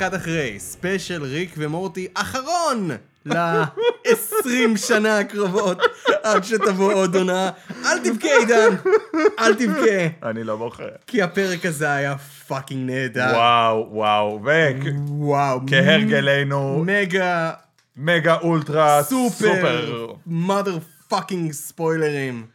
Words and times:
אחד 0.00 0.14
אחרי, 0.14 0.58
ספיישל 0.58 1.22
ריק 1.22 1.54
ומורטי 1.58 2.08
אחרון 2.14 2.90
ל-20 3.26 4.76
שנה 4.76 5.18
הקרובות, 5.18 5.78
עד 6.22 6.44
שתבוא 6.44 6.92
עוד 6.92 7.16
עונה. 7.16 7.50
אל 7.84 7.98
תבכה 7.98 8.28
עידן, 8.40 8.76
אל 9.38 9.54
תבכה. 9.54 10.28
אני 10.30 10.44
לא 10.44 10.56
בוחר. 10.56 10.88
כי 11.06 11.22
הפרק 11.22 11.66
הזה 11.66 11.92
היה 11.92 12.18
fucking 12.18 12.90
נהדר. 12.90 13.30
וואו, 13.34 13.88
וואו, 13.90 14.40
וואו. 15.08 15.60
וכהרגלנו, 15.66 16.84
מגה 16.86 17.52
מגה 17.96 18.36
אולטרה 18.36 19.02
סופר 19.02 19.54
סופר. 19.54 20.12
mother 20.28 21.10
fucking 21.12 21.52
ספוילרים. 21.52 22.46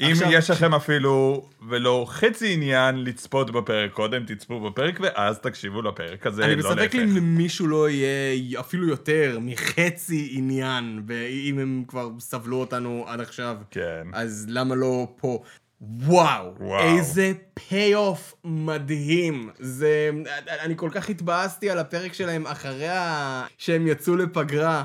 אם 0.00 0.12
עכשיו- 0.12 0.32
יש 0.32 0.50
לכם 0.50 0.74
אפילו 0.74 1.48
ולא 1.68 2.06
חצי 2.08 2.52
עניין 2.54 3.04
לצפות 3.04 3.50
בפרק 3.50 3.92
קודם, 3.92 4.24
תצפו 4.24 4.60
בפרק 4.60 5.00
ואז 5.00 5.38
תקשיבו 5.38 5.82
לפרק 5.82 6.26
הזה, 6.26 6.44
ולא 6.44 6.74
להפך. 6.74 6.94
אם 6.94 7.16
למישהו 7.16 7.66
לא 7.66 7.90
יהיה 7.90 8.60
אפילו 8.60 8.88
יותר 8.88 9.38
מחצי 9.40 10.28
עניין, 10.32 11.02
ואם 11.06 11.58
הם 11.58 11.84
כבר 11.88 12.08
סבלו 12.18 12.56
אותנו 12.56 13.04
עד 13.06 13.20
עכשיו, 13.20 13.56
כן. 13.70 14.06
אז 14.12 14.46
למה 14.48 14.74
לא 14.74 15.08
פה? 15.20 15.42
וואו, 15.80 16.54
וואו. 16.60 16.96
איזה 16.96 17.32
פי-אוף 17.54 18.34
מדהים. 18.44 19.50
זה... 19.58 20.10
אני 20.60 20.74
כל 20.76 20.90
כך 20.92 21.08
התבאסתי 21.08 21.70
על 21.70 21.78
הפרק 21.78 22.12
שלהם 22.12 22.46
אחרי 22.46 22.88
ה... 22.88 23.44
שהם 23.58 23.86
יצאו 23.86 24.16
לפגרה. 24.16 24.84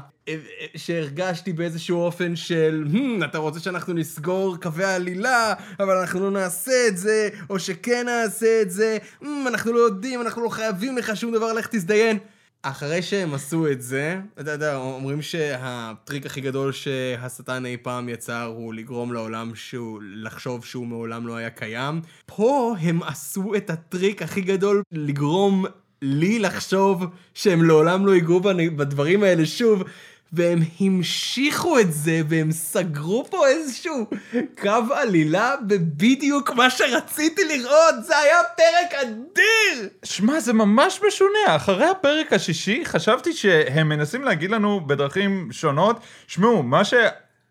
שהרגשתי 0.76 1.54
באיזשהו 1.54 2.02
אופן 2.02 2.36
של, 2.36 2.86
hmm, 2.94 3.26
אתה 3.26 3.38
רוצה 3.38 3.60
שאנחנו 3.60 3.94
נסגור 3.94 4.58
קווי 4.62 4.84
עלילה, 4.84 5.54
אבל 5.80 5.98
אנחנו 5.98 6.20
לא 6.20 6.32
נעשה 6.32 6.88
את 6.88 6.98
זה, 6.98 7.30
או 7.50 7.60
שכן 7.60 8.06
נעשה 8.06 8.62
את 8.62 8.72
זה, 8.72 8.98
hmm, 9.22 9.26
אנחנו 9.48 9.74
לא 9.74 9.80
יודעים, 9.80 10.22
אנחנו 10.22 10.44
לא 10.44 10.50
חייבים 10.50 10.98
לך 10.98 11.16
שום 11.16 11.34
דבר, 11.34 11.54
לך 11.54 11.68
תזדיין. 11.68 12.18
אחרי 12.66 13.02
שהם 13.02 13.34
עשו 13.34 13.68
את 13.72 13.82
זה, 13.82 14.20
אתה 14.40 14.52
יודע, 14.52 14.76
אומרים 14.76 15.22
שהטריק 15.22 16.26
הכי 16.26 16.42
גדול 16.42 16.72
שהשטן 16.72 17.66
אי 17.66 17.78
פעם 17.78 18.10
יצר 18.10 18.44
הוא 18.44 18.74
לגרום 18.74 19.14
לעולם 19.14 19.56
שהוא, 19.56 20.00
לחשוב 20.04 20.66
שהוא 20.66 20.88
מעולם 20.88 21.28
לא 21.28 21.36
היה 21.36 21.50
קיים. 21.50 22.02
פה 22.26 22.76
הם 22.80 23.04
עשו 23.04 23.56
את 23.56 23.70
הטריק 23.70 24.22
הכי 24.22 24.42
גדול 24.42 24.84
לגרום 24.92 25.66
לי 26.02 26.40
לחשוב 26.40 27.06
שהם 27.34 27.64
לעולם 27.64 28.06
לא 28.06 28.16
ייגעו 28.16 28.40
בדברים 28.76 29.24
האלה 29.24 29.46
שוב. 29.46 29.84
והם 30.34 30.60
המשיכו 30.80 31.80
את 31.80 31.94
זה, 31.94 32.22
והם 32.30 32.52
סגרו 32.52 33.26
פה 33.30 33.48
איזשהו 33.48 34.08
קו 34.62 34.94
עלילה 34.94 35.56
בבדיוק 35.68 36.52
מה 36.52 36.70
שרציתי 36.70 37.42
לראות, 37.44 37.96
זה 38.06 38.18
היה 38.18 38.38
פרק 38.58 38.94
אדיר! 39.02 39.90
שמע, 40.04 40.40
זה 40.40 40.54
ממש 40.54 41.00
משונה. 41.08 41.56
אחרי 41.56 41.86
הפרק 41.86 42.34
השישי, 42.34 42.86
חשבתי 42.86 43.34
שהם 43.34 43.90
מנסים 43.90 44.24
להגיד 44.24 44.52
לנו 44.52 44.88
בדרכים 44.88 45.50
שונות, 45.52 46.00
שמעו, 46.28 46.64
מה 46.64 46.84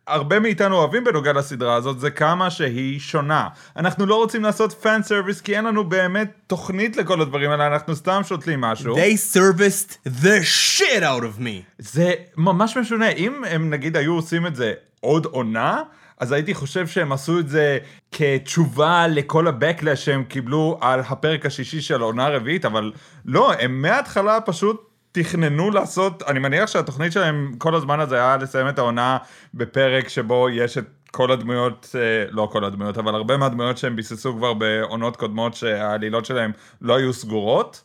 שהרבה 0.09 0.41
מאיתנו 0.41 0.77
אוהבים 0.77 1.05
בנוגע 1.05 1.33
לסדרה 1.33 1.75
הזאת, 1.75 2.01
זה 2.01 2.11
כמה 2.11 2.51
שהיא 2.51 3.01
שונה. 3.01 3.49
אנחנו 3.77 4.07
לא 4.07 4.15
רוצים 4.15 4.43
לעשות 4.43 4.73
פן 4.73 5.03
סרוויס, 5.03 5.41
כי 5.41 5.57
אין 5.57 5.65
לנו 5.65 5.85
באמת 5.85 6.33
תוכנית 6.47 6.97
לכל 6.97 7.21
הדברים 7.21 7.51
האלה, 7.51 7.67
אנחנו 7.67 7.97
סתם 7.97 8.21
שותלים 8.25 8.61
משהו. 8.61 8.97
They 8.97 9.37
serviced 9.37 10.09
the 10.23 10.43
shit 10.43 11.03
out 11.03 11.23
of 11.23 11.41
me. 11.41 11.63
זה 11.79 12.13
ממש 12.37 12.77
משונה. 12.77 13.09
אם 13.09 13.45
הם 13.51 13.71
נגיד 13.71 13.97
היו 13.97 14.15
עושים 14.15 14.47
את 14.47 14.57
זה 14.57 14.73
עוד 15.01 15.27
עונה, 15.27 15.83
אז 16.21 16.33
הייתי 16.33 16.55
חושב 16.55 16.87
שהם 16.87 17.13
עשו 17.13 17.39
את 17.39 17.49
זה 17.49 17.79
כתשובה 18.13 19.07
לכל 19.07 19.49
ה-Backlash 19.49 19.97
שהם 19.97 20.25
קיבלו 20.25 20.79
על 20.81 21.01
הפרק 21.01 21.47
השישי 21.47 21.81
של 21.81 22.01
העונה 22.03 22.27
הרביעית, 22.27 22.65
אבל 22.65 22.93
לא, 23.25 23.53
הם 23.53 23.83
מההתחלה 23.83 24.41
פשוט 24.41 24.92
תכננו 25.13 25.71
לעשות, 25.71 26.23
אני 26.23 26.39
מניח 26.39 26.67
שהתוכנית 26.67 27.13
שלהם 27.13 27.55
כל 27.59 27.75
הזמן 27.75 28.01
הזה 28.01 28.17
היה 28.17 28.37
לסיים 28.37 28.69
את 28.69 28.79
העונה 28.79 29.19
בפרק 29.55 30.09
שבו 30.09 30.49
יש 30.51 30.79
את 30.79 30.85
כל 31.11 31.33
הדמויות, 31.33 31.97
אה, 31.99 32.25
לא 32.31 32.49
כל 32.53 32.65
הדמויות, 32.65 32.99
אבל 32.99 33.15
הרבה 33.15 33.37
מהדמויות 33.37 33.79
שהם 33.79 33.97
ביססו 33.97 34.37
כבר 34.37 34.55
בעונות 34.55 35.17
קודמות 35.17 35.55
שהעלילות 35.55 36.25
שלהם 36.25 36.53
לא 36.81 36.97
היו 36.97 37.13
סגורות. 37.13 37.83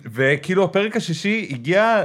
וכאילו 0.00 0.64
הפרק 0.64 0.96
השישי 0.96 1.48
הגיע 1.50 2.04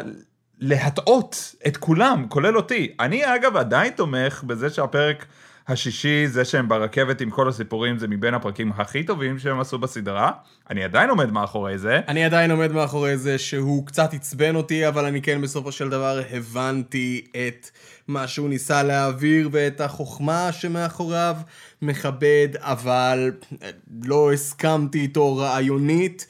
להטעות 0.60 1.56
את 1.68 1.78
כולם, 1.78 2.26
כולל 2.30 2.58
אותי. 2.58 2.96
אני 3.00 3.36
אגב 3.36 3.58
עדיין 3.58 3.94
תומך 3.94 4.44
בזה 4.44 4.70
שהפרק 4.70 5.26
השישי, 5.68 6.28
זה 6.28 6.46
שהם 6.46 6.68
ברכבת 6.68 7.22
עם 7.22 7.30
כל 7.30 7.50
הסיפורים, 7.50 7.98
זה 7.98 8.08
מבין 8.08 8.34
הפרקים 8.34 8.72
הכי 8.78 9.04
טובים 9.04 9.40
שהם 9.40 9.60
עשו 9.60 9.78
בסדרה. 9.80 10.32
אני 10.70 10.84
עדיין 10.84 11.10
עומד 11.10 11.32
מאחורי 11.32 11.78
זה. 11.78 12.00
אני 12.08 12.26
עדיין 12.26 12.52
עומד 12.52 12.72
מאחורי 12.72 13.18
זה 13.18 13.38
שהוא 13.38 13.88
קצת 13.88 14.14
עצבן 14.14 14.56
אותי, 14.56 14.88
אבל 14.88 15.06
אני 15.06 15.22
כן 15.22 15.42
בסופו 15.42 15.72
של 15.72 15.90
דבר 15.90 16.22
הבנתי 16.32 17.26
את 17.32 17.70
מה 18.08 18.28
שהוא 18.28 18.50
ניסה 18.50 18.84
להעביר 18.84 19.50
ואת 19.52 19.82
החוכמה 19.82 20.52
שמאחוריו. 20.52 21.36
מכבד, 21.84 22.48
אבל 22.58 23.32
אה, 23.64 23.70
לא 24.04 24.34
הסכמתי 24.34 25.00
איתו 25.00 25.38
רעיונית. 25.38 26.28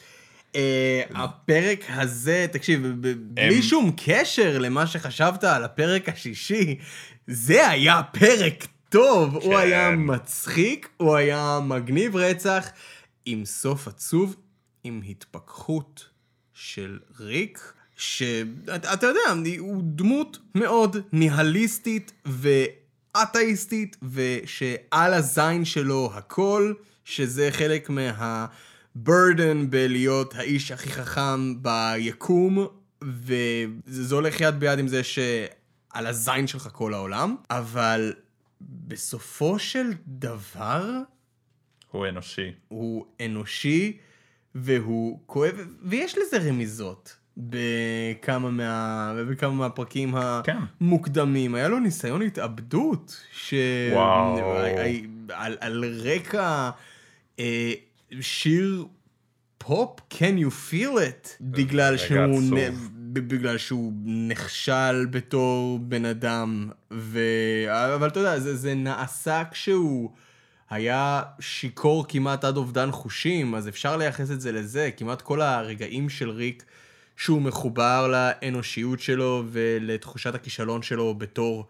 Uh, 0.52 0.56
הפרק 1.16 1.80
הזה, 1.90 2.46
תקשיב, 2.52 2.88
בלי 3.18 3.62
שום 3.62 3.92
קשר 4.06 4.58
למה 4.58 4.88
שחשבת 4.88 5.44
על 5.44 5.64
הפרק 5.64 6.10
השישי, 6.10 6.76
זה 7.28 7.70
היה 7.70 8.02
פרק 8.04 8.68
טוב, 8.94 9.36
הוא 9.36 9.54
כן. 9.54 9.60
היה 9.60 9.92
מצחיק, 9.92 10.90
הוא 10.98 11.16
היה 11.16 11.60
מגניב 11.64 12.16
רצח, 12.16 12.68
עם 13.26 13.46
סוף 13.46 13.88
עצוב, 13.88 14.36
עם 14.84 15.02
התפכחות 15.10 16.06
של 16.54 17.00
ריק, 17.20 17.74
שאתה 17.98 19.08
יודע, 19.08 19.50
הוא 19.60 19.82
דמות 19.86 20.38
מאוד 20.56 20.98
ניהליסטית 21.12 22.12
ואתאיסטית, 22.26 23.98
ושעל 24.12 25.14
הזין 25.14 25.66
שלו 25.66 26.12
הכל, 26.14 26.74
שזה 27.06 27.50
חלק 27.52 27.90
מה... 27.90 28.46
burden 29.08 29.66
בלהיות 29.70 30.36
האיש 30.36 30.72
הכי 30.72 30.92
חכם 30.92 31.54
ביקום, 31.62 32.68
וזה 33.04 34.16
הולך 34.16 34.42
יד 34.42 34.60
ביד 34.60 34.80
עם 34.80 34.88
זה 34.88 35.02
שעל 35.04 36.08
הזין 36.08 36.48
שלך 36.48 36.70
כל 36.72 36.94
העולם, 36.94 37.36
אבל 37.50 38.14
בסופו 38.70 39.60
של 39.60 39.92
דבר 40.08 41.00
הוא 41.92 42.08
אנושי. 42.08 42.52
הוא 42.68 43.06
אנושי 43.26 43.98
והוא 44.56 45.20
כואב, 45.26 45.56
ויש 45.82 46.18
לזה 46.18 46.50
רמיזות. 46.50 47.16
בכמה, 47.38 48.50
מה, 48.50 49.14
בכמה 49.30 49.52
מהפרקים 49.52 50.16
כן. 50.44 50.58
המוקדמים. 50.82 51.56
היה 51.56 51.68
לו 51.68 51.80
ניסיון 51.80 52.22
התאבדות, 52.22 53.24
ש... 53.32 53.54
וואו. 53.94 54.56
על, 55.30 55.58
על 55.60 55.86
רקע 56.04 56.70
אה, 57.40 57.74
שיר 58.22 58.86
פופ, 59.58 60.00
can 60.14 60.38
you 60.40 60.72
feel 60.72 60.98
it, 60.98 61.30
בגלל 61.42 61.94
רגע 61.94 61.98
שהוא, 61.98 62.38
עצוב. 62.38 62.90
בגלל 63.14 63.58
שהוא 63.58 63.94
נכשל 64.06 65.06
בתור 65.06 65.80
בן 65.80 66.06
אדם, 66.06 66.70
ו... 66.92 67.20
אבל 67.96 68.08
אתה 68.08 68.20
יודע, 68.20 68.40
זה, 68.40 68.56
זה 68.56 68.74
נעשה 68.74 69.44
כשהוא 69.52 70.12
היה 70.70 71.22
שיכור 71.40 72.06
כמעט 72.08 72.44
עד 72.44 72.58
אובדן 72.58 72.92
חושים, 72.92 73.56
אז 73.56 73.68
אפשר 73.68 73.98
לייחס 73.98 74.32
את 74.32 74.42
זה 74.42 74.52
לזה, 74.52 74.90
כמעט 74.98 75.22
כל 75.22 75.42
הרגעים 75.42 76.10
של 76.10 76.30
ריק, 76.30 76.64
שהוא 77.18 77.42
מחובר 77.42 78.08
לאנושיות 78.08 79.00
שלו 79.00 79.44
ולתחושת 79.52 80.36
הכישלון 80.36 80.82
שלו 80.82 81.16
בתור 81.16 81.68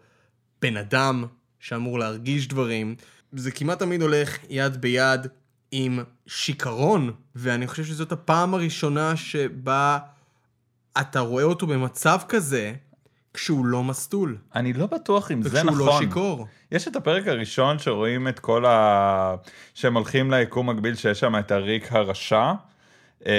בן 0.62 0.76
אדם 0.76 1.24
שאמור 1.60 1.98
להרגיש 1.98 2.48
דברים, 2.48 2.94
זה 3.32 3.50
כמעט 3.50 3.78
תמיד 3.78 4.02
הולך 4.02 4.38
יד 4.48 4.80
ביד 4.80 5.26
עם 5.72 5.98
שיכרון, 6.26 7.12
ואני 7.34 7.66
חושב 7.66 7.84
שזאת 7.84 8.12
הפעם 8.12 8.54
הראשונה 8.54 9.16
שבה 9.16 9.98
אתה 11.00 11.20
רואה 11.20 11.44
אותו 11.44 11.66
במצב 11.66 12.18
כזה, 12.28 12.72
כשהוא 13.34 13.66
לא 13.66 13.84
מסטול. 13.84 14.36
אני 14.54 14.72
לא 14.72 14.86
בטוח 14.86 15.30
אם 15.30 15.42
זה 15.42 15.48
וכשהוא 15.48 15.70
נכון. 15.70 15.86
לא 15.86 15.98
שיכור. 15.98 16.46
יש 16.72 16.88
את 16.88 16.96
הפרק 16.96 17.28
הראשון 17.28 17.78
שרואים 17.78 18.28
את 18.28 18.38
כל 18.38 18.66
ה... 18.66 19.34
שהם 19.74 19.94
הולכים 19.94 20.30
ליקום 20.30 20.70
מקביל 20.70 20.94
שיש 20.94 21.20
שם 21.20 21.38
את 21.38 21.50
הריק 21.50 21.92
הרשע, 21.92 22.52
אמ, 23.26 23.30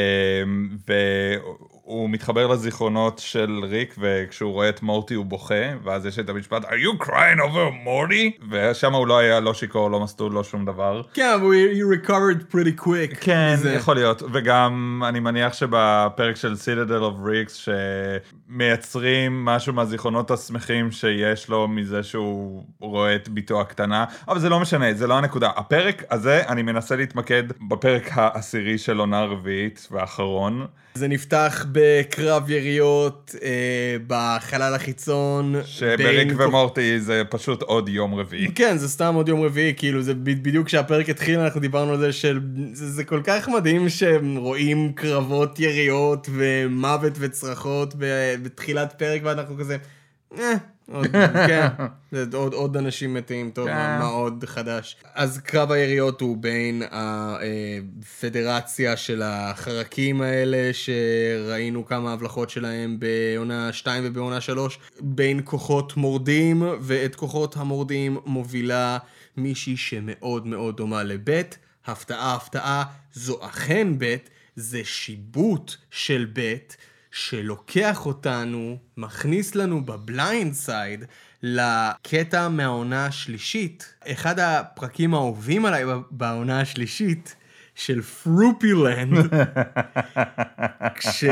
והוא 1.87 2.09
מתחבר 2.09 2.47
לזיכרונות 2.47 3.19
של 3.19 3.61
ריק, 3.63 3.95
וכשהוא 3.97 4.53
רואה 4.53 4.69
את 4.69 4.81
מורטי 4.81 5.13
הוא 5.13 5.25
בוכה, 5.25 5.63
ואז 5.83 6.05
יש 6.05 6.19
את 6.19 6.29
המשפט, 6.29 6.63
are 6.63 6.67
you 6.67 7.03
crying 7.03 7.39
over 7.39 7.71
מורטי? 7.83 8.31
ושם 8.51 8.93
הוא 8.93 9.07
לא 9.07 9.17
היה 9.17 9.39
לא 9.39 9.53
שיכור, 9.53 9.91
לא 9.91 9.99
מסטול, 9.99 10.31
לא 10.31 10.43
שום 10.43 10.65
דבר. 10.65 11.01
כן, 11.13 11.29
אבל 11.35 11.51
he 11.51 12.05
recovered 12.05 12.53
pretty 12.53 12.81
quick. 12.83 13.15
כן, 13.21 13.53
מזה. 13.53 13.73
יכול 13.73 13.95
להיות, 13.95 14.23
וגם 14.33 15.01
אני 15.09 15.19
מניח 15.19 15.53
שבפרק 15.53 16.35
של 16.35 16.55
סידדל 16.55 17.03
אוף 17.03 17.15
ריקס, 17.25 17.67
שמייצרים 18.49 19.45
משהו 19.45 19.73
מהזיכרונות 19.73 20.31
השמחים 20.31 20.91
שיש 20.91 21.49
לו 21.49 21.67
מזה 21.67 22.03
שהוא 22.03 22.63
רואה 22.79 23.15
את 23.15 23.29
בתו 23.29 23.61
הקטנה, 23.61 24.05
אבל 24.27 24.39
זה 24.39 24.49
לא 24.49 24.59
משנה, 24.59 24.93
זה 24.93 25.07
לא 25.07 25.17
הנקודה. 25.17 25.49
הפרק 25.55 26.03
הזה, 26.11 26.41
אני 26.47 26.61
מנסה 26.61 26.95
להתמקד 26.95 27.43
בפרק 27.69 28.09
העשירי 28.11 28.77
של 28.77 28.97
עונה 28.97 29.23
רביעית 29.23 29.87
והאחרון. 29.91 30.65
זה 30.93 31.07
נפתח 31.07 31.65
בקרב 31.75 32.49
יריות 32.49 33.35
אה, 33.43 33.49
בחלל 34.07 34.73
החיצון. 34.75 35.55
שבריק 35.65 36.27
בין- 36.27 36.41
ומורטי 36.41 36.99
זה 36.99 37.21
פשוט 37.29 37.61
עוד 37.61 37.89
יום 37.89 38.15
רביעי. 38.15 38.47
כן, 38.55 38.77
זה 38.77 38.89
סתם 38.89 39.15
עוד 39.15 39.29
יום 39.29 39.41
רביעי, 39.41 39.73
כאילו 39.77 40.01
זה 40.01 40.13
בדיוק 40.13 40.67
כשהפרק 40.67 41.09
התחיל 41.09 41.39
אנחנו 41.39 41.61
דיברנו 41.61 41.91
על 41.91 41.99
זה 41.99 42.13
של... 42.13 42.39
זה, 42.73 42.89
זה 42.91 43.03
כל 43.03 43.21
כך 43.23 43.49
מדהים 43.49 43.89
שהם 43.89 44.35
רואים 44.35 44.91
קרבות 44.95 45.59
יריות 45.59 46.29
ומוות 46.31 47.13
וצרחות 47.19 47.93
בתחילת 48.43 48.93
פרק 48.97 49.21
ואנחנו 49.23 49.57
כזה... 49.57 49.77
אה, 50.39 50.53
עוד, 50.91 51.07
כן, 51.47 51.67
עוד, 52.33 52.53
עוד 52.53 52.77
אנשים 52.77 53.13
מתים, 53.13 53.51
טוב, 53.51 53.67
כן. 53.67 53.73
מה, 53.73 53.99
מה 53.99 54.05
עוד 54.05 54.43
חדש? 54.47 54.95
אז 55.13 55.37
קרב 55.37 55.71
היריות 55.71 56.21
הוא 56.21 56.37
בין 56.37 56.83
הפדרציה 56.91 58.97
של 58.97 59.21
החרקים 59.25 60.21
האלה, 60.21 60.71
שראינו 60.73 61.85
כמה 61.85 62.13
הבלחות 62.13 62.49
שלהם 62.49 62.97
בעונה 62.99 63.73
2 63.73 64.03
ובעונה 64.05 64.41
3, 64.41 64.79
בין 65.01 65.41
כוחות 65.43 65.97
מורדים, 65.97 66.63
ואת 66.81 67.15
כוחות 67.15 67.57
המורדים 67.57 68.17
מובילה 68.25 68.97
מישהי 69.37 69.77
שמאוד 69.77 70.47
מאוד 70.47 70.77
דומה 70.77 71.03
לבית. 71.03 71.57
הפתעה, 71.85 72.35
הפתעה, 72.35 72.83
זו 73.13 73.39
אכן 73.41 73.97
בית, 73.97 74.29
זה 74.55 74.81
שיבוט 74.83 75.75
של 75.91 76.27
בית. 76.33 76.77
שלוקח 77.15 78.05
אותנו, 78.05 78.77
מכניס 78.97 79.55
לנו 79.55 79.85
ב 79.85 79.97
blind 79.97 80.53
side 80.53 81.05
לקטע 81.43 82.47
מהעונה 82.47 83.05
השלישית. 83.05 83.93
אחד 84.07 84.39
הפרקים 84.39 85.13
האהובים 85.13 85.65
עליי 85.65 85.83
בעונה 86.11 86.61
השלישית 86.61 87.35
של 87.75 88.01
Froopyland, 88.01 89.33
כש... 90.99 91.23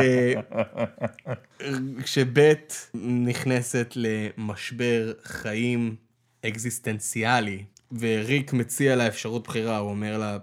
כשבית 2.03 2.91
נכנסת 3.03 3.93
למשבר 3.95 5.13
חיים 5.23 5.95
אקזיסטנציאלי, 6.45 7.63
וריק 7.99 8.53
מציע 8.53 8.95
לה 8.95 9.07
אפשרות 9.07 9.47
בחירה, 9.47 9.77
הוא 9.77 9.89
אומר 9.89 10.17
לה, 10.17 10.37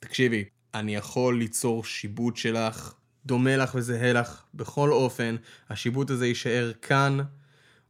תקשיבי, 0.00 0.44
אני 0.74 0.94
יכול 0.94 1.38
ליצור 1.38 1.84
שיבוט 1.84 2.36
שלך, 2.36 2.94
דומה 3.26 3.56
לך 3.56 3.74
וזהה 3.74 4.12
לך. 4.12 4.42
בכל 4.54 4.92
אופן, 4.92 5.36
השיבוט 5.70 6.10
הזה 6.10 6.26
יישאר 6.26 6.72
כאן, 6.82 7.18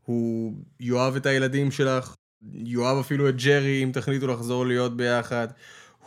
הוא 0.05 0.55
יאהב 0.81 1.17
את 1.17 1.27
הילדים 1.27 1.71
שלך, 1.71 2.15
יאהב 2.53 2.99
אפילו 2.99 3.29
את 3.29 3.43
ג'רי 3.43 3.83
אם 3.83 3.91
תחליטו 3.93 4.27
לחזור 4.27 4.67
להיות 4.67 4.97
ביחד, 4.97 5.49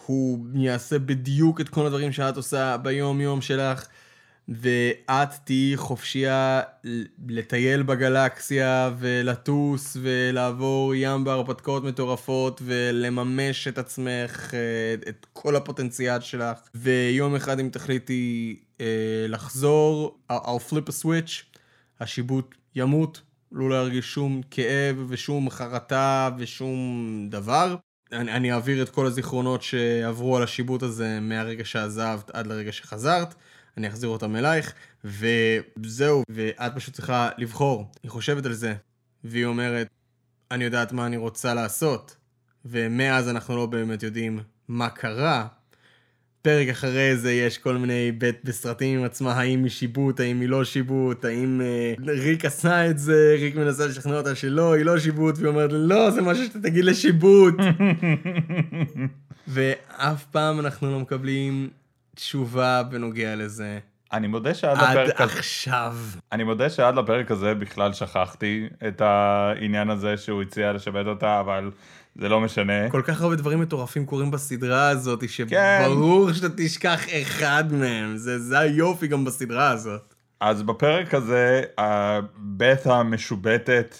הוא 0.05 0.45
יעשה 0.55 0.99
בדיוק 0.99 1.61
את 1.61 1.69
כל 1.69 1.85
הדברים 1.85 2.11
שאת 2.11 2.37
עושה 2.37 2.77
ביום 2.77 3.21
יום 3.21 3.41
שלך, 3.41 3.87
ואת 4.49 5.29
תהיי 5.43 5.77
חופשייה 5.77 6.61
לטייל 7.27 7.83
בגלקסיה 7.83 8.91
ולטוס 8.99 9.97
ולעבור 10.01 10.95
ים 10.95 11.23
בהרפתקאות 11.23 11.83
מטורפות 11.83 12.61
ולממש 12.65 13.67
את 13.67 13.77
עצמך, 13.77 14.53
אה, 14.53 15.09
את 15.09 15.25
כל 15.33 15.55
הפוטנציאל 15.55 16.19
שלך. 16.19 16.57
ויום 16.75 17.35
אחד 17.35 17.59
אם 17.59 17.69
תחליטי 17.69 18.59
לחזור, 19.27 20.19
I'll 20.31 20.35
I'll 20.35 20.71
flip 20.71 20.89
a 20.89 21.03
switch, 21.03 21.59
השיבוט 21.99 22.55
ימות, 22.75 23.21
לא 23.51 23.69
להרגיש 23.69 24.13
שום 24.13 24.41
כאב 24.51 25.05
ושום 25.07 25.49
חרטה 25.49 26.29
ושום 26.37 27.27
דבר. 27.31 27.75
אני, 28.11 28.31
אני 28.31 28.53
אעביר 28.53 28.83
את 28.83 28.89
כל 28.89 29.05
הזיכרונות 29.05 29.61
שעברו 29.61 30.37
על 30.37 30.43
השיבוט 30.43 30.83
הזה 30.83 31.19
מהרגע 31.19 31.65
שעזבת 31.65 32.29
עד 32.29 32.47
לרגע 32.47 32.71
שחזרת. 32.71 33.35
אני 33.77 33.87
אחזיר 33.87 34.09
אותם 34.09 34.35
אלייך, 34.35 34.73
וזהו, 35.03 36.23
ואת 36.29 36.75
פשוט 36.75 36.93
צריכה 36.93 37.29
לבחור. 37.37 37.91
היא 38.03 38.11
חושבת 38.11 38.45
על 38.45 38.53
זה, 38.53 38.75
והיא 39.23 39.45
אומרת, 39.45 39.87
אני 40.51 40.63
יודעת 40.63 40.91
מה 40.91 41.05
אני 41.05 41.17
רוצה 41.17 41.53
לעשות, 41.53 42.15
ומאז 42.65 43.29
אנחנו 43.29 43.55
לא 43.55 43.65
באמת 43.65 44.03
יודעים 44.03 44.39
מה 44.67 44.89
קרה. 44.89 45.47
פרק 46.41 46.67
אחרי 46.67 47.17
זה 47.17 47.33
יש 47.33 47.57
כל 47.57 47.77
מיני 47.77 48.11
בית 48.11 48.35
בסרטים 48.43 48.99
עם 48.99 49.05
עצמה, 49.05 49.33
האם 49.33 49.63
היא 49.63 49.71
שיבוט, 49.71 50.19
האם 50.19 50.41
היא 50.41 50.49
לא 50.49 50.63
שיבוט, 50.63 51.25
האם 51.25 51.61
אה, 51.61 51.93
ריק 52.07 52.45
עשה 52.45 52.89
את 52.89 52.99
זה, 52.99 53.35
ריק 53.39 53.55
מנסה 53.55 53.87
לשכנע 53.87 54.17
אותה 54.17 54.35
שלא, 54.35 54.73
היא 54.73 54.85
לא 54.85 54.99
שיבוט, 54.99 55.37
והיא 55.37 55.47
אומרת, 55.47 55.69
לא, 55.73 56.11
זה 56.11 56.21
משהו 56.21 56.45
שאתה 56.45 56.59
תגיד 56.59 56.85
לשיבוט. 56.85 57.53
ואף 59.47 60.25
פעם 60.25 60.59
אנחנו 60.59 60.91
לא 60.91 60.99
מקבלים 60.99 61.69
תשובה 62.15 62.83
בנוגע 62.83 63.35
לזה. 63.35 63.79
אני 64.13 64.27
מודה 64.27 64.53
שעד 64.53 64.77
עד 64.77 64.97
לפרק 64.97 65.21
הזה, 65.21 65.39
עכשיו. 65.39 65.95
אני 66.31 66.43
מודה 66.43 66.69
שעד 66.69 66.95
לפרק 66.95 67.31
הזה 67.31 67.53
בכלל 67.55 67.93
שכחתי 67.93 68.67
את 68.87 69.01
העניין 69.01 69.89
הזה 69.89 70.17
שהוא 70.17 70.41
הציע 70.41 70.73
לשבת 70.73 71.05
אותה, 71.05 71.39
אבל 71.39 71.71
זה 72.21 72.29
לא 72.29 72.41
משנה. 72.41 72.89
כל 72.89 73.01
כך 73.05 73.21
הרבה 73.21 73.35
דברים 73.35 73.59
מטורפים 73.59 74.05
קורים 74.05 74.31
בסדרה 74.31 74.89
הזאת, 74.89 75.23
כן. 75.49 75.81
שברור 75.85 76.33
שאתה 76.33 76.47
תשכח 76.57 77.05
אחד 77.21 77.63
מהם. 77.73 78.17
זה, 78.17 78.39
זה 78.39 78.59
היופי 78.59 79.07
גם 79.07 79.25
בסדרה 79.25 79.69
הזאת. 79.69 80.13
אז 80.39 80.63
בפרק 80.63 81.13
הזה, 81.13 81.63
הבית 81.77 82.85
המשובטת 82.85 83.97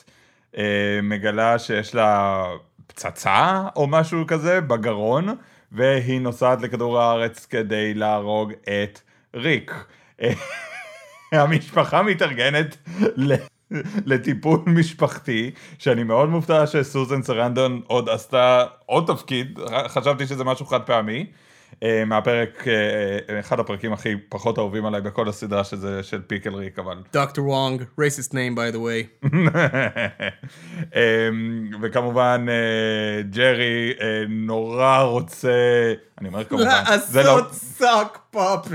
אה, 0.58 1.00
מגלה 1.04 1.60
שיש 1.60 1.96
לה 1.96 2.44
פצצה 2.88 3.64
או 3.76 3.88
משהו 3.88 4.28
כזה 4.28 4.62
בגרון, 4.62 5.36
והיא 5.72 6.22
נוסעת 6.22 6.62
לכדור 6.62 7.00
הארץ 7.00 7.46
כדי 7.46 7.94
להרוג 7.94 8.54
את 8.64 9.00
ריק. 9.36 9.74
אה, 10.22 10.34
המשפחה 11.42 12.04
מתארגנת. 12.04 12.78
לטיפול 14.06 14.60
משפחתי, 14.68 15.52
שאני 15.80 16.04
מאוד 16.04 16.30
מופתע 16.30 16.68
שסוזן 16.68 17.22
סרנדון 17.22 17.82
עוד 17.88 18.10
עשתה 18.10 18.66
עוד 18.86 19.04
תפקיד, 19.08 19.60
חשבתי 19.88 20.28
שזה 20.28 20.44
משהו 20.44 20.66
חד 20.66 20.82
פעמי. 20.82 21.26
אה, 21.84 22.04
מהפרק, 22.06 22.68
אה, 22.68 23.40
אחד 23.40 23.60
הפרקים 23.60 23.94
הכי 23.94 24.16
פחות 24.30 24.60
אהובים 24.60 24.86
עליי 24.86 25.02
בכל 25.02 25.30
הסדרה 25.30 25.64
שזה 25.64 26.04
של 26.04 26.22
Pickle 26.22 26.54
Rick, 26.56 26.80
אבל... 26.80 26.98
דוקטור 27.14 27.48
וונג, 27.48 27.82
racist 27.82 28.32
name 28.32 28.58
by 28.58 28.76
the 28.76 28.78
way. 28.78 29.26
אמ, 30.96 31.70
וכמובן 31.82 32.46
אה, 32.50 33.22
ג'רי 33.22 33.94
אה, 34.02 34.24
נורא 34.30 35.02
רוצה, 35.02 35.94
אני 36.22 36.28
אומר 36.28 36.44
כמובן, 36.44 36.84
זה 36.98 37.24
לא, 37.24 37.38
לעשות 37.38 37.54
sock 37.54 38.20
puppet. 38.32 38.72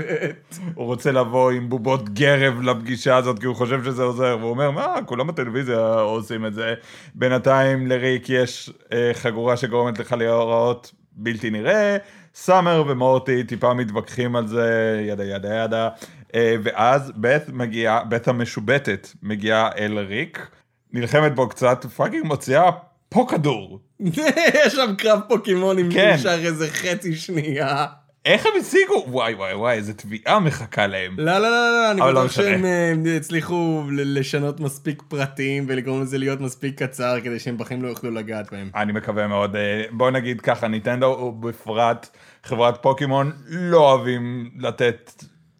הוא 0.75 0.85
רוצה 0.85 1.11
לבוא 1.11 1.51
עם 1.51 1.69
בובות 1.69 2.09
גרב 2.09 2.61
לפגישה 2.61 3.15
הזאת 3.15 3.39
כי 3.39 3.45
הוא 3.45 3.55
חושב 3.55 3.83
שזה 3.83 4.03
עוזר, 4.03 4.37
והוא 4.39 4.49
אומר 4.49 4.71
מה, 4.71 4.95
כולם 5.05 5.27
בטלוויזיה 5.27 5.93
עושים 5.99 6.45
את 6.45 6.53
זה. 6.53 6.73
בינתיים 7.15 7.87
לריק 7.87 8.29
יש 8.29 8.71
אה, 8.93 9.11
חגורה 9.13 9.57
שגורמת 9.57 9.99
לך 9.99 10.11
להיראות 10.11 10.91
בלתי 11.11 11.49
נראה, 11.49 11.97
סאמר 12.35 12.83
ומורטי 12.87 13.43
טיפה 13.43 13.73
מתווכחים 13.73 14.35
על 14.35 14.47
זה, 14.47 15.01
yada 15.07 15.23
yada 15.23 15.55
yada, 15.55 15.89
אה, 16.35 16.55
ואז 16.63 17.11
בית 17.15 17.49
מגיעה, 17.49 18.03
בית 18.03 18.27
המשובטת 18.27 19.07
מגיעה 19.23 19.69
אל 19.77 19.99
ריק, 19.99 20.47
נלחמת 20.93 21.35
בו 21.35 21.49
קצת, 21.49 21.85
fucking 21.85 22.25
מוציאה 22.25 22.71
פה 23.09 23.25
כדור. 23.29 23.79
יש 24.65 24.73
שם 24.73 24.95
קרב 24.97 25.19
פוקימונים 25.27 25.91
כן. 25.91 26.13
שנשאר 26.17 26.45
איזה 26.45 26.67
חצי 26.67 27.15
שנייה. 27.15 27.85
איך 28.25 28.45
הם 28.45 28.51
השיגו? 28.61 29.03
וואי 29.07 29.33
וואי 29.33 29.53
וואי, 29.53 29.75
איזה 29.75 29.93
תביעה 29.93 30.39
מחכה 30.39 30.87
להם. 30.87 31.15
לא, 31.17 31.31
לא, 31.37 31.39
לא, 31.39 31.49
לא, 31.49 31.91
אני 31.91 32.01
אבל 32.01 32.13
לא 32.13 32.19
בטוח. 32.21 32.31
שהם 32.31 32.65
אה, 32.65 32.93
הצליחו 33.17 33.83
ל- 33.91 34.19
לשנות 34.19 34.59
מספיק 34.59 35.01
פרטים 35.07 35.65
ולגרום 35.67 36.01
לזה 36.01 36.17
להיות 36.17 36.41
מספיק 36.41 36.83
קצר 36.83 37.19
כדי 37.23 37.39
שהם 37.39 37.57
בחיים 37.57 37.83
לא 37.83 37.87
יוכלו 37.87 38.11
לגעת 38.11 38.51
בהם. 38.51 38.69
אני 38.75 38.91
מקווה 38.93 39.27
מאוד. 39.27 39.55
אה, 39.55 39.83
בוא 39.91 40.11
נגיד 40.11 40.41
ככה, 40.41 40.67
ניטנדו 40.67 41.05
ובפרט 41.05 42.09
חברת 42.43 42.81
פוקימון 42.81 43.31
לא 43.47 43.91
אוהבים 43.91 44.51
לתת 44.57 45.11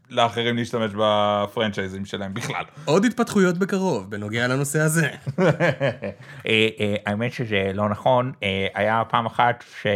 לאחרים 0.09 0.55
להשתמש 0.57 0.91
בפרנצ'ייזים 0.97 2.05
שלהם 2.05 2.33
בכלל. 2.33 2.63
עוד 2.85 3.05
התפתחויות 3.05 3.57
בקרוב 3.57 4.09
בנוגע 4.11 4.47
לנושא 4.47 4.79
הזה. 4.79 5.07
אה, 6.47 6.67
האמת 7.05 7.33
שזה 7.33 7.71
לא 7.73 7.89
נכון, 7.89 8.31
היה 8.73 9.03
פעם 9.09 9.25
אחת 9.25 9.63
ש... 9.81 9.87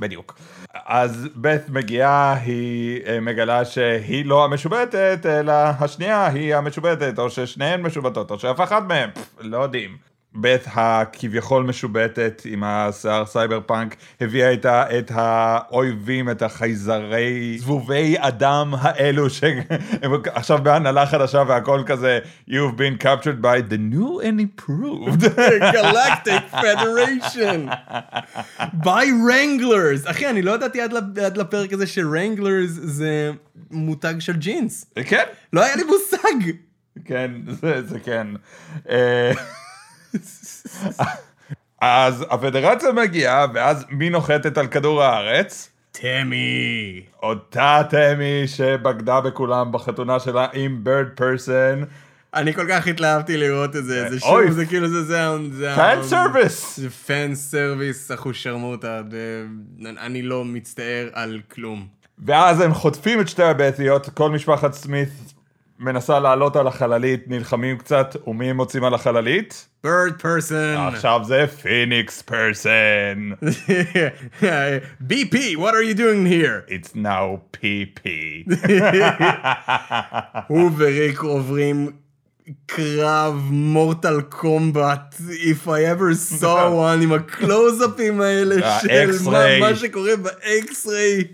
בדיוק. 0.00 0.38
אז 0.86 1.28
בית 1.34 1.68
מגיעה, 1.68 2.34
היא 2.34 3.00
אה, 3.06 3.20
מגלה 3.20 3.64
שהיא 3.64 4.26
לא 4.26 4.44
המשובטת, 4.44 5.26
אלא 5.26 5.52
השנייה 5.52 6.26
היא 6.26 6.54
המשובטת, 6.54 7.18
או 7.18 7.30
ששניהן 7.30 7.82
משובטות, 7.82 8.30
או 8.30 8.38
שאף 8.38 8.60
אחת 8.60 8.82
מהן, 8.82 9.10
לא 9.40 9.58
יודעים. 9.58 10.15
בית 10.36 10.62
הכביכול 10.66 11.64
משובטת 11.64 12.42
עם 12.44 12.64
השיער 12.64 13.26
סייבר 13.26 13.60
פאנק 13.66 13.96
הביאה 14.20 14.50
איתה 14.50 14.98
את 14.98 15.12
האויבים, 15.14 16.30
את 16.30 16.42
החייזרי 16.42 17.56
זבובי 17.58 18.14
אדם 18.18 18.74
האלו 18.80 19.30
שהם 19.30 19.58
עכשיו 20.24 20.58
בהנהלה 20.62 21.06
חדשה 21.06 21.42
והכל 21.48 21.82
כזה 21.86 22.18
You've 22.48 22.76
been 22.76 22.98
captured 23.02 23.42
by 23.42 23.60
the 23.72 23.78
new 23.78 24.20
and 24.20 24.40
improved. 24.40 25.20
Galactic 25.72 26.42
Federation. 26.50 27.70
by 28.84 29.04
Wranglers. 29.26 30.10
אחי, 30.10 30.30
אני 30.30 30.42
לא 30.42 30.54
ידעתי 30.54 30.80
עד, 30.80 31.36
לפרק 31.36 31.72
הזה 31.72 31.86
שרנגלרס 31.86 32.70
זה 32.70 33.30
מותג 33.70 34.14
של 34.18 34.36
ג'ינס. 34.36 34.86
כן, 35.06 35.24
לא 35.52 35.64
היה 35.64 35.76
לי 35.76 35.82
מושג. 35.84 36.50
כן, 37.04 37.30
זה, 37.48 37.82
זה 37.82 38.00
כן. 38.00 38.26
אה, 41.82 42.06
אז 42.06 42.24
הפדרציה 42.30 42.92
מגיעה, 42.92 43.46
ואז 43.54 43.84
מי 43.90 44.10
נוחתת 44.10 44.58
על 44.58 44.66
כדור 44.66 45.02
הארץ? 45.02 45.70
תמי. 45.92 47.02
אותה 47.22 47.82
תמי 47.90 48.42
שבגדה 48.46 49.20
בכולם 49.20 49.72
בחתונה 49.72 50.20
שלה 50.20 50.46
עם 50.52 50.84
בירד 50.84 51.06
פרסון. 51.14 51.84
אני 52.34 52.54
כל 52.54 52.66
כך 52.68 52.86
התלהבתי 52.86 53.36
לראות 53.36 53.76
את 53.76 53.84
זה, 53.84 54.08
זה 54.08 54.26
אוי. 54.26 54.46
שוב, 54.46 54.52
זה 54.52 54.66
כאילו 54.66 54.88
זה 54.88 55.02
זה, 55.02 55.26
זה, 55.52 55.72
fan 55.76 55.98
service! 56.02 56.76
זה 56.76 56.90
fan 56.90 57.34
service 57.34 58.12
אחושרמוטה, 58.12 59.00
ו- 59.10 59.44
אני 59.98 60.22
לא 60.22 60.44
מצטער 60.44 61.08
על 61.12 61.40
כלום. 61.50 61.86
ואז 62.18 62.60
הם 62.60 62.74
חוטפים 62.74 63.20
את 63.20 63.28
שתי 63.28 63.42
הבטיות, 63.42 64.08
כל 64.08 64.30
משפחת 64.30 64.72
סמית 64.72 65.08
מנסה 65.78 66.20
לעלות 66.20 66.56
על 66.56 66.66
החללית, 66.66 67.28
נלחמים 67.28 67.78
קצת, 67.78 68.16
ומי 68.26 68.50
הם 68.50 68.56
מוצאים 68.56 68.84
על 68.84 68.94
החללית? 68.94 69.68
בירד 69.84 70.12
פרסון. 70.22 70.76
עכשיו 70.76 71.20
זה 71.24 71.46
פיניקס 71.46 72.22
פרסון. 72.22 73.32
BP, 75.08 75.36
what 75.56 75.72
are 75.72 75.82
you 75.82 75.94
doing 75.94 76.26
here? 76.26 76.64
It's 76.68 76.96
now 76.96 77.56
PP. 77.56 78.08
הוא 80.48 80.70
וריק 80.76 81.18
עוברים 81.18 81.90
קרב 82.66 83.48
מורטל 83.50 84.20
קומבט, 84.20 85.14
If 85.28 85.66
I 85.66 85.80
ever 85.94 86.40
saw 86.40 86.70
one, 86.86 87.02
עם 87.02 87.12
הקלוזאפים 87.12 88.20
האלה 88.20 88.56
של 88.80 89.28
מה, 89.60 89.76
שקורה 89.76 90.16
ב 90.16 90.31
X-ray. 90.31 91.24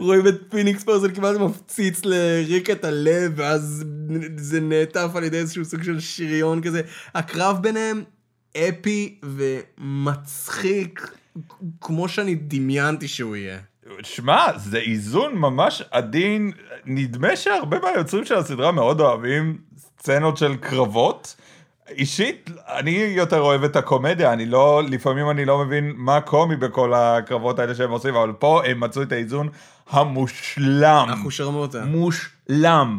רואים 0.00 0.26
את 0.26 0.34
פיניקס 0.50 0.84
פרסון 0.84 1.14
כמעט 1.14 1.36
מפציץ 1.36 2.04
לריק 2.04 2.70
את 2.70 2.84
הלב, 2.84 3.32
ואז 3.36 3.84
זה 4.36 4.60
נעטף 4.60 5.10
על 5.14 5.24
ידי 5.24 5.38
איזשהו 5.38 5.64
סוג 5.64 5.82
של 5.82 6.00
שריון 6.00 6.62
כזה. 6.62 6.80
הקרב 7.14 7.62
ביניהם 7.62 8.02
אפי 8.56 9.20
ומצחיק, 9.24 11.16
כמו 11.80 12.08
שאני 12.08 12.34
דמיינתי 12.34 13.08
שהוא 13.08 13.36
יהיה. 13.36 13.58
שמע, 14.02 14.58
זה 14.58 14.78
איזון 14.78 15.34
ממש 15.34 15.82
עדין. 15.90 16.52
נדמה 16.86 17.36
שהרבה 17.36 17.78
מהיוצרים 17.80 18.24
של 18.24 18.34
הסדרה 18.34 18.72
מאוד 18.72 19.00
אוהבים 19.00 19.58
סצנות 20.00 20.36
של 20.36 20.56
קרבות. 20.56 21.36
אישית, 21.90 22.50
אני 22.68 22.90
יותר 22.90 23.40
אוהב 23.40 23.64
את 23.64 23.76
הקומדיה, 23.76 24.32
אני 24.32 24.46
לא, 24.46 24.82
לפעמים 24.88 25.30
אני 25.30 25.44
לא 25.44 25.58
מבין 25.64 25.92
מה 25.96 26.20
קומי 26.20 26.56
בכל 26.56 26.92
הקרבות 26.94 27.58
האלה 27.58 27.74
שהם 27.74 27.90
עושים, 27.90 28.14
אבל 28.14 28.32
פה 28.32 28.62
הם 28.66 28.80
מצאו 28.80 29.02
את 29.02 29.12
האיזון 29.12 29.48
המושלם. 29.90 31.06
אחושרמוטה. 31.20 31.84
מושלם. 31.84 32.98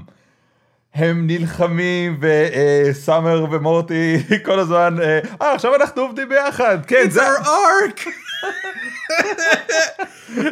הם 0.93 1.27
נלחמים 1.27 2.19
וסאמר 2.21 3.45
ומורטי 3.51 4.17
כל 4.45 4.59
הזמן, 4.59 4.95
אה, 5.01 5.19
"אה, 5.41 5.53
עכשיו 5.53 5.75
אנחנו 5.75 6.01
עובדים 6.01 6.29
ביחד, 6.29 6.77
כן, 6.85 7.03
It's 7.07 7.09
זה... 7.09 7.21
our 7.37 7.45
arc! 7.45 8.01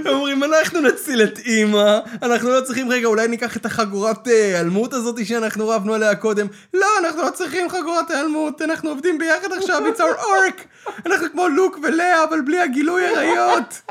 אומרים, 0.05 0.43
אנחנו 0.43 0.81
נציל 0.81 1.23
את 1.23 1.39
אימא, 1.39 1.99
אנחנו 2.23 2.49
לא 2.49 2.61
צריכים, 2.61 2.89
רגע, 2.89 3.07
אולי 3.07 3.27
ניקח 3.27 3.57
את 3.57 3.65
החגורת 3.65 4.27
אה, 4.27 4.33
היעלמות 4.33 4.93
הזאת 4.93 5.25
שאנחנו 5.25 5.69
רבנו 5.69 5.93
עליה 5.93 6.15
קודם. 6.15 6.47
לא, 6.73 6.87
אנחנו 6.99 7.21
לא 7.21 7.29
צריכים 7.29 7.69
חגורת 7.69 8.11
היעלמות, 8.11 8.61
אנחנו 8.61 8.89
עובדים 8.89 9.17
ביחד 9.17 9.53
עכשיו, 9.57 9.81
it's 9.87 9.99
our 9.99 10.21
arc! 10.21 10.61
אנחנו 11.05 11.27
כמו 11.31 11.47
לוק 11.47 11.79
ולאה, 11.83 12.23
אבל 12.23 12.41
בלי 12.41 12.59
הגילוי 12.59 13.05
עריות. 13.05 13.81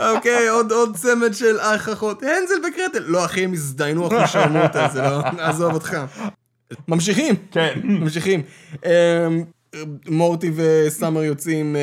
אוקיי, 0.00 0.48
עוד 0.48 0.72
עוד 0.72 0.96
צמד 0.96 1.34
של 1.34 1.60
אח 1.60 1.88
אחות. 1.88 2.22
הנזל 2.22 2.54
וקרטל. 2.68 3.02
לא, 3.06 3.24
אחי, 3.24 3.44
הם 3.44 3.52
הזדיינו 3.52 4.06
אחושרמוטה, 4.06 4.88
זה 4.92 5.02
לא... 5.02 5.22
עזוב 5.38 5.74
אותך. 5.74 5.96
ממשיכים. 6.88 7.34
כן. 7.50 7.80
ממשיכים. 7.84 8.42
מורטי 10.08 10.50
וסאמר 10.56 11.22
יוצאים 11.22 11.76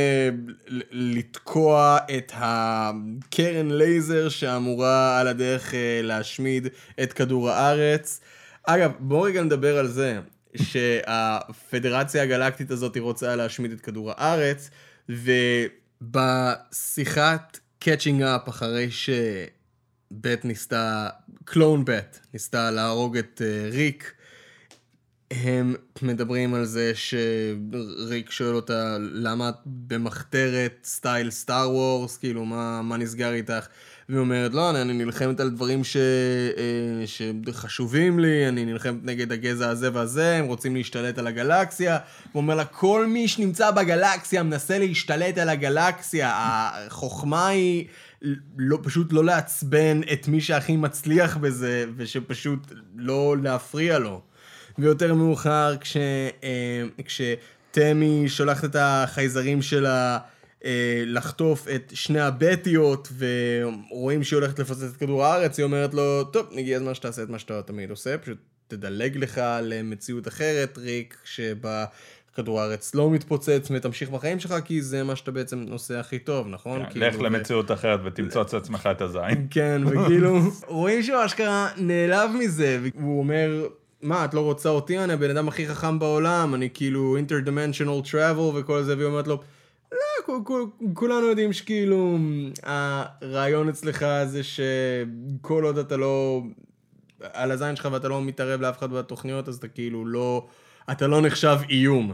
ל- 0.67 0.81
לתקוע 0.91 1.97
את 2.17 2.31
הקרן 2.35 3.71
לייזר 3.71 4.29
שאמורה 4.29 5.19
על 5.19 5.27
הדרך 5.27 5.73
אה, 5.73 5.99
להשמיד 6.03 6.67
את 7.03 7.13
כדור 7.13 7.49
הארץ. 7.49 8.21
אגב, 8.63 8.91
בואו 8.99 9.21
רגע 9.21 9.43
נדבר 9.43 9.77
על 9.77 9.87
זה, 9.87 10.19
שהפדרציה 10.55 12.23
הגלקטית 12.23 12.71
הזאת 12.71 12.97
רוצה 12.97 13.35
להשמיד 13.35 13.71
את 13.71 13.81
כדור 13.81 14.11
הארץ, 14.17 14.69
ובשיחת 16.01 17.59
catching 17.79 18.21
up 18.21 18.49
אחרי 18.49 18.89
שבית 18.91 20.45
ניסתה, 20.45 21.07
clone 21.45 21.85
בית, 21.85 22.19
ניסתה 22.33 22.71
להרוג 22.71 23.17
את 23.17 23.41
אה, 23.45 23.69
ריק, 23.71 24.13
הם 25.31 25.75
מדברים 26.01 26.53
על 26.53 26.65
זה 26.65 26.91
שריק 26.95 28.31
שואל 28.31 28.55
אותה 28.55 28.97
למה 28.99 29.49
את 29.49 29.55
במחתרת 29.65 30.73
סטייל 30.83 31.31
סטאר 31.31 31.71
וורס, 31.71 32.17
כאילו 32.17 32.45
מה, 32.45 32.81
מה 32.81 32.97
נסגר 32.97 33.33
איתך? 33.33 33.67
והיא 34.09 34.19
אומרת 34.19 34.53
לא, 34.53 34.69
אני, 34.69 34.81
אני 34.81 34.93
נלחמת 34.93 35.39
על 35.39 35.49
דברים 35.49 35.83
ש, 35.83 35.97
אה, 35.97 37.03
שחשובים 37.05 38.19
לי, 38.19 38.47
אני 38.47 38.65
נלחמת 38.65 39.03
נגד 39.03 39.31
הגזע 39.31 39.69
הזה 39.69 39.89
והזה, 39.93 40.35
הם 40.35 40.45
רוצים 40.45 40.75
להשתלט 40.75 41.17
על 41.17 41.27
הגלקסיה. 41.27 41.97
הוא 42.31 42.41
אומר 42.41 42.55
לה, 42.55 42.65
כל 42.65 43.05
מי 43.07 43.27
שנמצא 43.27 43.71
בגלקסיה 43.71 44.43
מנסה 44.43 44.79
להשתלט 44.79 45.37
על 45.37 45.49
הגלקסיה, 45.49 46.31
החוכמה 46.35 47.47
היא... 47.47 47.85
לא, 48.57 48.79
פשוט 48.83 49.13
לא 49.13 49.23
לעצבן 49.23 50.01
את 50.13 50.27
מי 50.27 50.41
שהכי 50.41 50.75
מצליח 50.75 51.37
בזה, 51.37 51.85
ושפשוט 51.97 52.71
לא 52.95 53.35
להפריע 53.43 53.99
לו. 53.99 54.21
ויותר 54.81 55.13
מאוחר, 55.13 55.77
כש, 55.81 55.97
אה, 56.43 56.83
כשתמי 57.05 58.29
שולחת 58.29 58.65
את 58.65 58.75
החייזרים 58.79 59.61
שלה 59.61 60.17
אה, 60.65 61.03
לחטוף 61.05 61.67
את 61.75 61.91
שני 61.95 62.19
הבטיות, 62.19 63.11
ורואים 63.17 64.23
שהיא 64.23 64.37
הולכת 64.37 64.59
לפוצץ 64.59 64.83
את 64.83 64.97
כדור 64.97 65.25
הארץ, 65.25 65.57
היא 65.57 65.63
אומרת 65.63 65.93
לו, 65.93 66.23
טוב, 66.23 66.47
הגיע 66.57 66.77
הזמן 66.77 66.93
שתעשה 66.93 67.23
את 67.23 67.29
מה 67.29 67.39
שאתה 67.39 67.61
תמיד 67.61 67.89
עושה, 67.89 68.17
פשוט 68.17 68.37
תדלג 68.67 69.17
לך 69.17 69.41
למציאות 69.61 70.27
אחרת, 70.27 70.77
ריק, 70.77 71.17
שבה 71.23 71.85
כדור 72.35 72.61
הארץ 72.61 72.95
לא 72.95 73.09
מתפוצץ, 73.09 73.67
ותמשיך 73.71 74.09
בחיים 74.09 74.39
שלך, 74.39 74.55
כי 74.65 74.81
זה 74.81 75.03
מה 75.03 75.15
שאתה 75.15 75.31
בעצם 75.31 75.65
עושה 75.71 75.99
הכי 75.99 76.19
טוב, 76.19 76.47
נכון? 76.47 76.85
כאילו, 76.89 77.07
לך 77.07 77.19
ו- 77.19 77.23
למציאות 77.23 77.71
אחרת 77.71 77.99
ותמצוץ 78.03 78.53
לעצמך 78.53 78.89
את 78.91 79.01
הזין. 79.01 79.47
כן, 79.51 79.81
וכאילו, 79.85 80.39
רואים 80.67 81.03
שהוא 81.03 81.25
אשכרה 81.25 81.69
נעלב 81.77 82.29
מזה, 82.39 82.79
והוא 82.95 83.19
אומר, 83.19 83.67
מה, 84.01 84.25
את 84.25 84.33
לא 84.33 84.41
רוצה 84.41 84.69
אותי? 84.69 84.99
אני 84.99 85.13
הבן 85.13 85.29
אדם 85.29 85.47
הכי 85.47 85.67
חכם 85.67 85.99
בעולם, 85.99 86.55
אני 86.55 86.69
כאילו 86.73 87.17
interdimensional 87.17 88.11
travel 88.11 88.39
וכל 88.55 88.83
זה, 88.83 88.95
והיא 88.97 89.07
אומרת 89.07 89.27
לו, 89.27 89.41
לא, 89.91 90.33
כולנו 90.93 91.25
יודעים 91.25 91.53
שכאילו, 91.53 92.17
הרעיון 92.63 93.69
אצלך 93.69 94.05
זה 94.25 94.41
שכל 94.43 95.63
עוד 95.63 95.77
אתה 95.77 95.97
לא 95.97 96.43
על 97.33 97.51
הזין 97.51 97.75
שלך 97.75 97.87
ואתה 97.91 98.07
לא 98.07 98.21
מתערב 98.21 98.61
לאף 98.61 98.77
אחד 98.77 98.91
בתוכניות, 98.91 99.47
אז 99.47 99.55
אתה 99.55 99.67
כאילו 99.67 100.05
לא, 100.05 100.47
אתה 100.91 101.07
לא 101.07 101.21
נחשב 101.21 101.57
איום. 101.69 102.13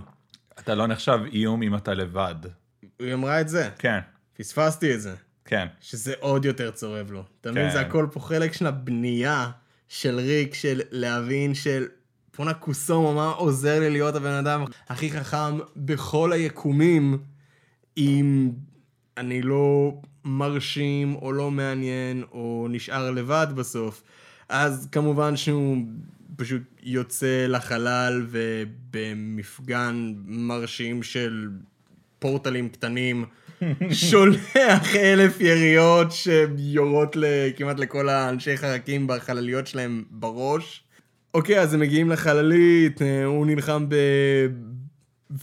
אתה 0.59 0.75
לא 0.75 0.87
נחשב 0.87 1.19
איום 1.31 1.63
אם 1.63 1.75
אתה 1.75 1.93
לבד. 1.93 2.35
היא 2.99 3.13
אמרה 3.13 3.41
את 3.41 3.49
זה, 3.49 3.69
כן, 3.79 3.99
פספסתי 4.37 4.93
את 4.93 5.01
זה. 5.01 5.15
כן. 5.45 5.67
שזה 5.81 6.13
עוד 6.19 6.45
יותר 6.45 6.71
צורב 6.71 7.11
לו. 7.11 7.23
אתה 7.41 7.51
מבין? 7.51 7.67
כן. 7.67 7.73
זה 7.73 7.79
הכל 7.79 8.07
פה 8.11 8.19
חלק 8.19 8.53
של 8.53 8.67
הבנייה 8.67 9.51
של 9.89 10.19
ריק, 10.19 10.53
של 10.53 10.81
להבין 10.91 11.55
של 11.55 11.85
פונה 12.31 12.53
קוסומו, 12.53 13.13
מה 13.13 13.29
עוזר 13.29 13.79
לי 13.79 13.89
להיות 13.89 14.15
הבן 14.15 14.31
אדם 14.31 14.63
הכי 14.87 15.11
חכם 15.11 15.57
בכל 15.75 16.33
היקומים, 16.33 17.17
אם 17.97 18.51
אני 19.17 19.41
לא 19.41 19.93
מרשים 20.25 21.15
או 21.15 21.31
לא 21.31 21.51
מעניין 21.51 22.23
או 22.31 22.67
נשאר 22.69 23.11
לבד 23.11 23.47
בסוף. 23.55 24.03
אז 24.49 24.87
כמובן 24.91 25.37
שהוא 25.37 25.77
פשוט 26.35 26.61
יוצא 26.83 27.45
לחלל 27.49 28.27
ובמפגן 28.29 30.13
מרשים 30.25 31.03
של 31.03 31.49
פורטלים 32.19 32.69
קטנים. 32.69 33.25
שולח 33.91 34.95
אלף 34.95 35.41
יריות 35.41 36.07
שיורות 36.11 37.17
כמעט 37.55 37.79
לכל 37.79 38.09
האנשי 38.09 38.57
חרקים 38.57 39.07
בחלליות 39.07 39.67
שלהם 39.67 40.03
בראש. 40.11 40.83
אוקיי, 41.33 41.59
אז 41.59 41.73
הם 41.73 41.79
מגיעים 41.79 42.09
לחללית, 42.09 43.01
אה, 43.01 43.25
הוא 43.25 43.45
נלחם 43.45 43.85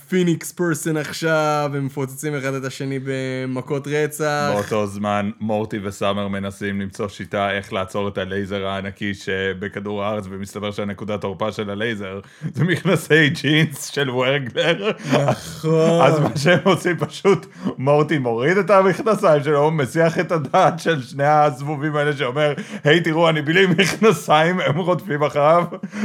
פיניקס 0.09 0.53
פרסון 0.53 0.97
עכשיו, 0.97 1.71
הם 1.75 1.87
מפוצצים 1.87 2.35
אחד 2.37 2.55
את 2.55 2.65
השני 2.65 2.99
במכות 3.05 3.89
רצח. 3.89 4.51
באותו 4.55 4.87
זמן 4.87 5.31
מורטי 5.41 5.79
וסאמר 5.83 6.29
מנסים 6.29 6.81
למצוא 6.81 7.09
שיטה 7.09 7.51
איך 7.51 7.73
לעצור 7.73 8.09
את 8.09 8.19
הלייזר 8.19 8.67
הענקי 8.67 9.15
שבכדור 9.15 10.05
הארץ, 10.05 10.25
ומסתבר 10.31 10.71
שהנקודת 10.71 11.21
תורפה 11.21 11.53
של 11.53 11.71
הלייזר 11.71 12.21
זה 12.55 12.65
מכנסי 12.65 13.29
ג'ינס 13.31 13.87
של 13.87 14.11
ורגלר. 14.11 14.91
נכון. 15.13 16.01
אז 16.03 16.21
מה 16.21 16.37
שהם 16.37 16.61
עושים 16.65 16.97
פשוט, 16.99 17.47
מורטי 17.79 18.19
מוריד 18.19 18.57
את 18.59 18.71
המכנסיים 18.71 19.43
שלו, 19.45 19.71
מסיח 19.71 20.19
את 20.19 20.33
הדעת 20.33 20.81
של 20.81 21.03
שני 21.03 21.27
הזבובים 21.27 21.97
האלה 21.97 22.17
שאומר, 22.17 22.55
היי 22.85 23.01
תראו 23.01 23.29
אני 23.29 23.43
בלי 23.43 23.67
מכנסיים, 23.67 24.61
הם 24.61 24.79
רודפים 24.79 25.23
אחריו, 25.23 25.65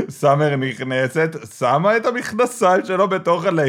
סאמר 0.10 0.56
נכנסת, 0.56 1.36
שמה 1.58 1.98
את 1.98 2.06
המכנסיים 2.06 2.86
שלו 2.86 3.08
בתוך 3.08 3.46
הלייזר, 3.46 3.67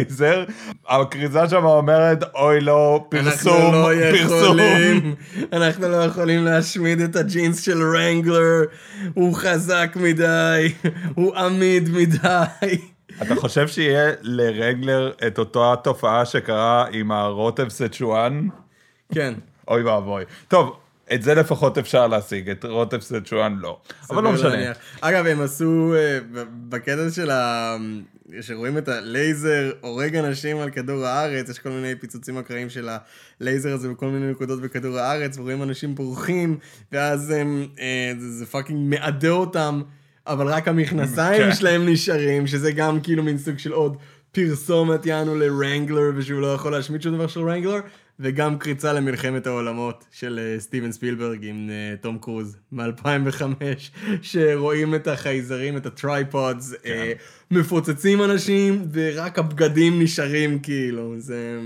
הכריזה 0.89 1.49
שם 1.51 1.65
אומרת, 1.65 2.25
אוי 2.35 2.61
לא, 2.61 3.07
פרסום, 3.09 3.53
אנחנו 3.57 3.73
לא 3.73 3.89
פרסום. 4.19 4.59
יכולים, 4.59 5.15
אנחנו 5.53 5.89
לא 5.89 5.97
יכולים 5.97 6.45
להשמיד 6.45 7.01
את 7.01 7.17
הג'ינס 7.17 7.61
של 7.61 7.97
רנגלר, 7.97 8.63
הוא 9.15 9.35
חזק 9.35 9.93
מדי, 9.97 10.73
הוא 11.15 11.37
עמיד 11.37 11.89
מדי. 11.89 12.79
אתה 13.23 13.37
חושב 13.37 13.69
שיהיה 13.69 14.13
לרגלר 14.23 15.13
את 15.27 15.39
אותה 15.39 15.75
תופעה 15.85 16.25
שקרה 16.25 16.87
עם 16.93 17.13
הרוטב 17.13 17.69
סצ'ואן? 17.69 18.49
כן. 19.15 19.35
אוי 19.69 19.83
ואבוי. 19.83 20.25
טוב, 20.49 20.77
את 21.15 21.23
זה 21.23 21.35
לפחות 21.35 21.79
אפשר 21.79 22.07
להשיג, 22.07 22.51
את 22.51 22.65
רוטב 22.65 23.01
סצ'ואן 23.01 23.57
לא. 23.61 23.79
אבל 24.11 24.23
לא 24.23 24.33
משנה. 24.33 24.49
להניח. 24.49 24.77
אגב, 25.01 25.27
הם 25.27 25.41
עשו, 25.41 25.95
אה, 25.95 26.19
בקטע 26.69 27.11
של. 27.11 27.31
שרואים 28.41 28.79
את 28.79 28.89
הלייזר 28.89 29.73
הורג 29.81 30.17
אנשים 30.17 30.59
על 30.59 30.71
כדור 30.71 31.07
הארץ, 31.07 31.49
יש 31.49 31.59
כל 31.59 31.69
מיני 31.71 31.95
פיצוצים 31.95 32.39
אקראיים 32.39 32.71
של 32.71 32.89
הלייזר 33.41 33.73
הזה 33.73 33.89
בכל 33.89 34.07
מיני 34.07 34.31
נקודות 34.31 34.61
בכדור 34.61 34.99
הארץ, 34.99 35.39
ורואים 35.39 35.63
אנשים 35.63 35.95
בורחים, 35.95 36.59
ואז 36.93 37.31
הם, 37.31 37.67
אה, 37.81 38.13
זה, 38.19 38.31
זה 38.31 38.47
פאקינג 38.47 38.95
מעדה 38.99 39.31
אותם, 39.31 39.83
אבל 40.27 40.47
רק 40.47 40.69
המכנסיים 40.69 41.43
כן. 41.43 41.55
שלהם 41.55 41.89
נשארים, 41.89 42.47
שזה 42.47 42.73
גם 42.73 43.01
כאילו 43.01 43.23
מין 43.23 43.39
סוג 43.39 43.59
של 43.59 43.73
עוד 43.73 43.97
פרסומת 44.33 45.07
יענו 45.07 45.35
לרנגלר, 45.35 46.11
ושהוא 46.17 46.41
לא 46.41 46.55
יכול 46.55 46.73
להשמיד 46.73 47.03
שום 47.03 47.15
דבר 47.15 47.27
של 47.27 47.41
רנגלר. 47.41 47.81
וגם 48.21 48.59
קריצה 48.59 48.93
למלחמת 48.93 49.47
העולמות 49.47 50.05
של 50.13 50.41
אה, 50.43 50.61
סטיבן 50.61 50.93
ספילברג 50.93 51.39
עם 51.43 51.71
אה, 51.71 51.97
תום 52.01 52.19
קרוז 52.19 52.57
מ-2005, 52.73 53.43
שרואים 54.23 54.95
את 54.95 55.07
החייזרים, 55.07 55.77
את 55.77 55.87
ה 55.87 55.96
tripods, 55.96 56.75
אה, 56.87 57.13
מפוצצים 57.51 58.23
אנשים, 58.23 58.89
ורק 58.93 59.39
הבגדים 59.39 60.03
נשארים 60.03 60.59
כאילו, 60.59 61.15
זה 61.19 61.59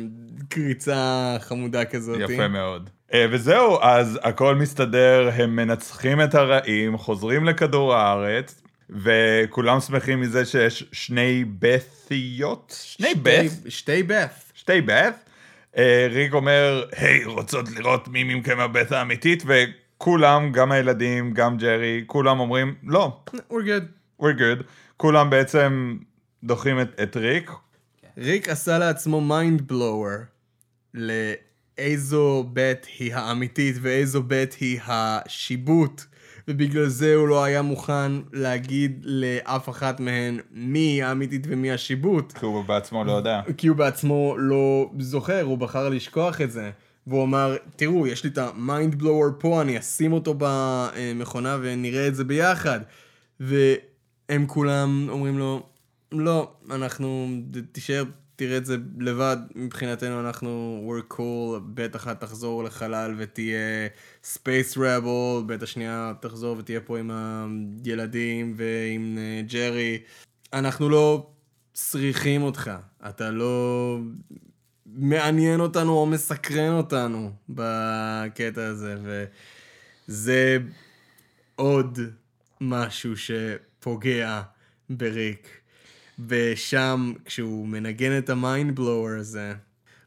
קריצה 0.49 1.37
חמודה 1.41 1.85
כזאת. 1.85 2.21
יפה 2.21 2.49
מאוד. 2.49 2.91
וזהו, 3.31 3.79
אז 3.83 4.19
הכל 4.23 4.55
מסתדר, 4.55 5.31
הם 5.35 5.57
מנצחים 5.57 6.21
את 6.21 6.35
הרעים, 6.35 6.99
חוזרים 6.99 7.45
לכדור 7.45 7.95
הארץ, 7.95 8.63
וכולם 8.91 9.81
שמחים 9.81 10.21
מזה 10.21 10.45
שיש 10.45 10.85
שני 10.93 11.45
בת'יות? 11.59 12.83
שני 12.85 13.15
בת? 13.23 13.51
שתי 13.69 14.03
בת. 14.03 14.31
שתי 14.55 14.81
בת. 14.81 15.32
אה, 15.77 16.07
ריק 16.11 16.33
אומר, 16.33 16.85
היי, 16.97 17.25
רוצות 17.25 17.71
לראות 17.71 18.09
מי 18.09 18.35
מכם 18.35 18.61
הבית 18.61 18.93
האמיתית? 18.93 19.43
וכולם, 19.47 20.53
גם 20.53 20.73
הילדים, 20.73 21.33
גם 21.33 21.57
ג'רי, 21.57 22.05
כולם 22.07 22.41
אומרים, 22.41 22.75
לא, 22.85 23.23
We're 23.35 23.53
good. 23.53 24.23
we're 24.23 24.39
good. 24.39 24.63
כולם 24.97 25.31
בעצם 25.31 25.99
דוחים 26.45 26.81
את, 26.81 27.01
את 27.03 27.17
ריק. 27.17 27.51
ריק 28.19 28.49
עשה 28.49 28.79
לעצמו 28.79 29.21
mind 29.21 29.63
blower 29.69 30.17
לאיזו 30.95 32.45
בית 32.53 32.87
היא 32.99 33.15
האמיתית 33.15 33.77
ואיזו 33.81 34.23
בית 34.23 34.53
היא 34.53 34.81
השיבוט, 34.87 36.05
ובגלל 36.49 36.87
זה 36.87 37.15
הוא 37.15 37.29
לא 37.29 37.45
היה 37.45 37.63
מוכן 37.63 38.13
להגיד 38.33 39.01
לאף 39.05 39.69
אחת 39.69 40.01
מהן 40.01 40.41
מי 40.53 41.03
האמיתית 41.03 41.47
ומי 41.49 41.73
השיבוט, 41.73 42.33
כי 42.33 42.47
הוא 42.47 42.65
בעצמו 42.65 43.05
לא 43.05 43.13
יודע. 43.13 43.41
כי 43.57 43.67
הוא 43.69 43.77
בעצמו 43.77 44.35
לא 44.39 44.91
זוכר, 44.99 45.43
הוא 45.43 45.59
בחר 45.59 45.89
לשכוח 45.89 46.41
את 46.41 46.53
זה. 46.53 46.71
והוא 47.07 47.25
אמר, 47.25 47.57
תראו, 47.77 48.07
יש 48.07 48.25
לי 48.25 48.31
את 48.31 48.39
ה 48.39 48.50
mind 48.50 48.95
blower 48.95 49.31
פה, 49.39 49.63
אני 49.63 49.79
אשים 49.79 50.13
אותו 50.13 50.35
במכונה 50.39 51.59
ונראה 51.63 52.09
את 52.09 52.15
זה 52.15 52.25
ביחד. 52.25 52.81
והם 53.41 54.47
כולם 54.47 55.07
אומרים 55.11 55.39
לו, 55.39 55.63
לא, 56.13 56.53
אנחנו, 56.71 57.29
תישאר, 57.73 58.05
תראה 58.37 58.57
את 58.57 58.67
זה 58.67 58.77
לבד, 58.99 59.37
מבחינתנו 59.55 60.21
אנחנו, 60.21 60.83
we're 60.89 61.15
cool, 61.15 61.97
אחת 61.97 62.21
תחזור 62.21 62.65
לחלל 62.65 63.15
ותהיה 63.19 63.89
space 64.25 64.79
rebel, 64.79 65.47
בית 65.47 65.63
השנייה 65.63 66.13
תחזור 66.21 66.57
ותהיה 66.59 66.81
פה 66.81 66.99
עם 66.99 67.11
הילדים 67.85 68.55
ועם 68.57 69.19
אה, 69.19 69.43
ג'רי. 69.47 70.03
אנחנו 70.53 70.89
לא 70.89 71.31
צריכים 71.73 72.43
אותך, 72.43 72.71
אתה 73.09 73.31
לא 73.31 73.99
מעניין 74.87 75.61
אותנו 75.61 75.93
או 75.93 76.07
מסקרן 76.07 76.73
אותנו 76.73 77.33
בקטע 77.49 78.67
הזה, 78.67 78.97
וזה 80.09 80.59
עוד 81.57 81.99
משהו 82.61 83.13
שפוגע 83.17 84.43
בריק. 84.91 85.49
ושם, 86.27 87.13
כשהוא 87.25 87.69
מנגן 87.69 88.19
את 88.19 88.31
ה 88.31 88.40
mind 88.40 88.77
blower 88.77 89.19
הזה, 89.19 89.55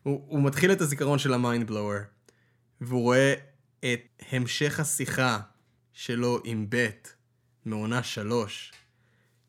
הוא, 0.03 0.21
הוא 0.27 0.43
מתחיל 0.43 0.71
את 0.71 0.81
הזיכרון 0.81 1.19
של 1.19 1.33
ה 1.33 1.40
mind 1.40 1.67
blower, 1.67 1.97
והוא 2.81 3.01
רואה 3.01 3.33
את 3.93 4.23
המשך 4.31 4.79
השיחה 4.79 5.39
שלו 5.93 6.39
עם 6.43 6.69
בית 6.69 7.15
מעונה 7.65 8.03
שלוש, 8.03 8.71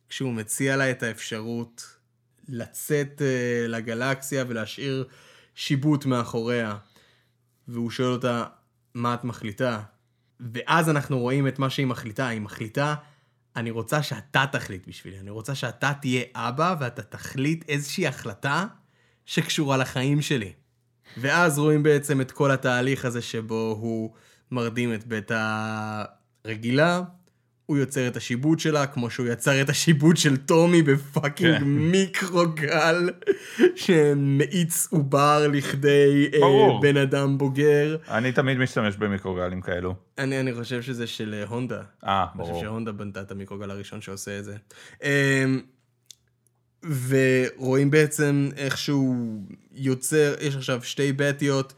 כשהוא 0.09 0.33
מציע 0.33 0.77
לה 0.77 0.91
את 0.91 1.03
האפשרות 1.03 1.97
לצאת 2.49 3.23
uh, 3.23 3.69
לגלקסיה 3.69 4.45
ולהשאיר 4.49 5.09
שיבוט 5.55 6.07
מאחוריה. 6.07 6.77
והוא 7.69 7.91
שואל 7.91 8.09
אותה, 8.09 8.45
מה 8.95 9.15
את 9.15 9.25
מחליטה? 9.25 9.83
ואז 10.41 10.91
אנחנו 10.91 11.19
רואים 11.19 11.49
את 11.49 11.59
מה 11.59 11.71
שהיא 11.71 11.87
מחליטה. 11.87 12.29
היא 12.29 12.41
מחליטה, 12.41 12.95
אני 13.57 13.71
רוצה 13.71 14.03
שאתה 14.03 14.45
תחליט 14.53 14.89
בשבילי. 14.89 15.19
אני 15.19 15.31
רוצה 15.31 15.55
שאתה 15.55 15.93
תהיה 16.01 16.23
אבא 16.35 16.77
ואתה 16.81 17.03
תחליט 17.03 17.65
איזושהי 17.69 18.07
החלטה 18.07 18.67
שקשורה 19.27 19.77
לחיים 19.77 20.23
שלי. 20.23 20.53
ואז 21.17 21.59
רואים 21.59 21.83
בעצם 21.83 22.21
את 22.21 22.31
כל 22.31 22.51
התהליך 22.51 23.05
הזה 23.05 23.23
שבו 23.23 23.77
הוא 23.81 24.11
מרדים 24.51 24.95
את 24.95 25.07
בית 25.07 25.31
הרגילה, 26.45 27.03
הוא 27.67 27.77
יוצר 27.77 28.09
את 28.09 28.17
השיבוט 28.17 28.59
שלה, 28.59 28.87
כמו 28.87 29.11
שהוא 29.11 29.27
יצר 29.27 29.63
את 29.63 29.69
השיבוט 29.69 30.17
של 30.17 30.37
טומי 30.37 30.83
ב 30.83 30.92
fucking 30.92 31.59
כן. 31.59 31.65
מיקרוגל, 31.65 33.11
שמאיץ 33.77 34.89
עובר 34.91 35.49
לכדי 35.53 36.31
אה, 36.35 36.41
ברור. 36.41 36.81
בן 36.81 36.97
אדם 36.97 37.39
בוגר. 37.39 37.97
אני 38.09 38.33
תמיד 38.33 38.59
משתמש 38.59 38.97
במיקרוגלים 38.97 39.61
כאלו. 39.61 39.95
אני, 40.19 40.41
אני 40.41 40.55
חושב 40.55 40.83
שזה 40.83 41.07
של 41.07 41.35
אה, 41.39 41.49
הונדה. 41.49 41.83
אה, 42.05 42.27
אני 42.35 42.43
חושב 42.43 42.53
ברור. 42.53 42.63
שהונדה 42.63 42.93
בנתה 42.93 43.21
את 43.21 43.31
המיקרוגל 43.31 43.71
הראשון 43.71 44.01
שעושה 44.01 44.39
את 44.39 44.45
זה. 44.45 44.57
אמ, 45.03 45.61
ורואים 47.09 47.91
בעצם 47.91 48.49
איך 48.57 48.79
שהוא 48.79 49.43
יוצר, 49.73 50.35
יש 50.41 50.57
עכשיו 50.57 50.83
שתי 50.83 51.13
בתיות, 51.13 51.75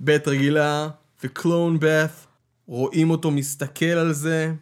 בית 0.00 0.28
רגילה 0.28 0.88
וקלון 1.24 1.76
בת, 1.80 2.26
רואים 2.66 3.10
אותו 3.10 3.30
מסתכל 3.30 3.84
על 3.84 4.12
זה, 4.12 4.52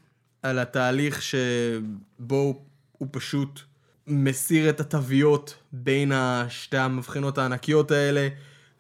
על 0.43 0.59
התהליך 0.59 1.23
שבו 1.23 2.63
הוא 2.99 3.09
פשוט 3.11 3.61
מסיר 4.07 4.71
את 4.71 4.81
התוויות 4.81 5.55
בין 5.73 6.13
השתי 6.13 6.77
המבחנות 6.77 7.39
הענקיות 7.39 7.91
האלה, 7.91 8.29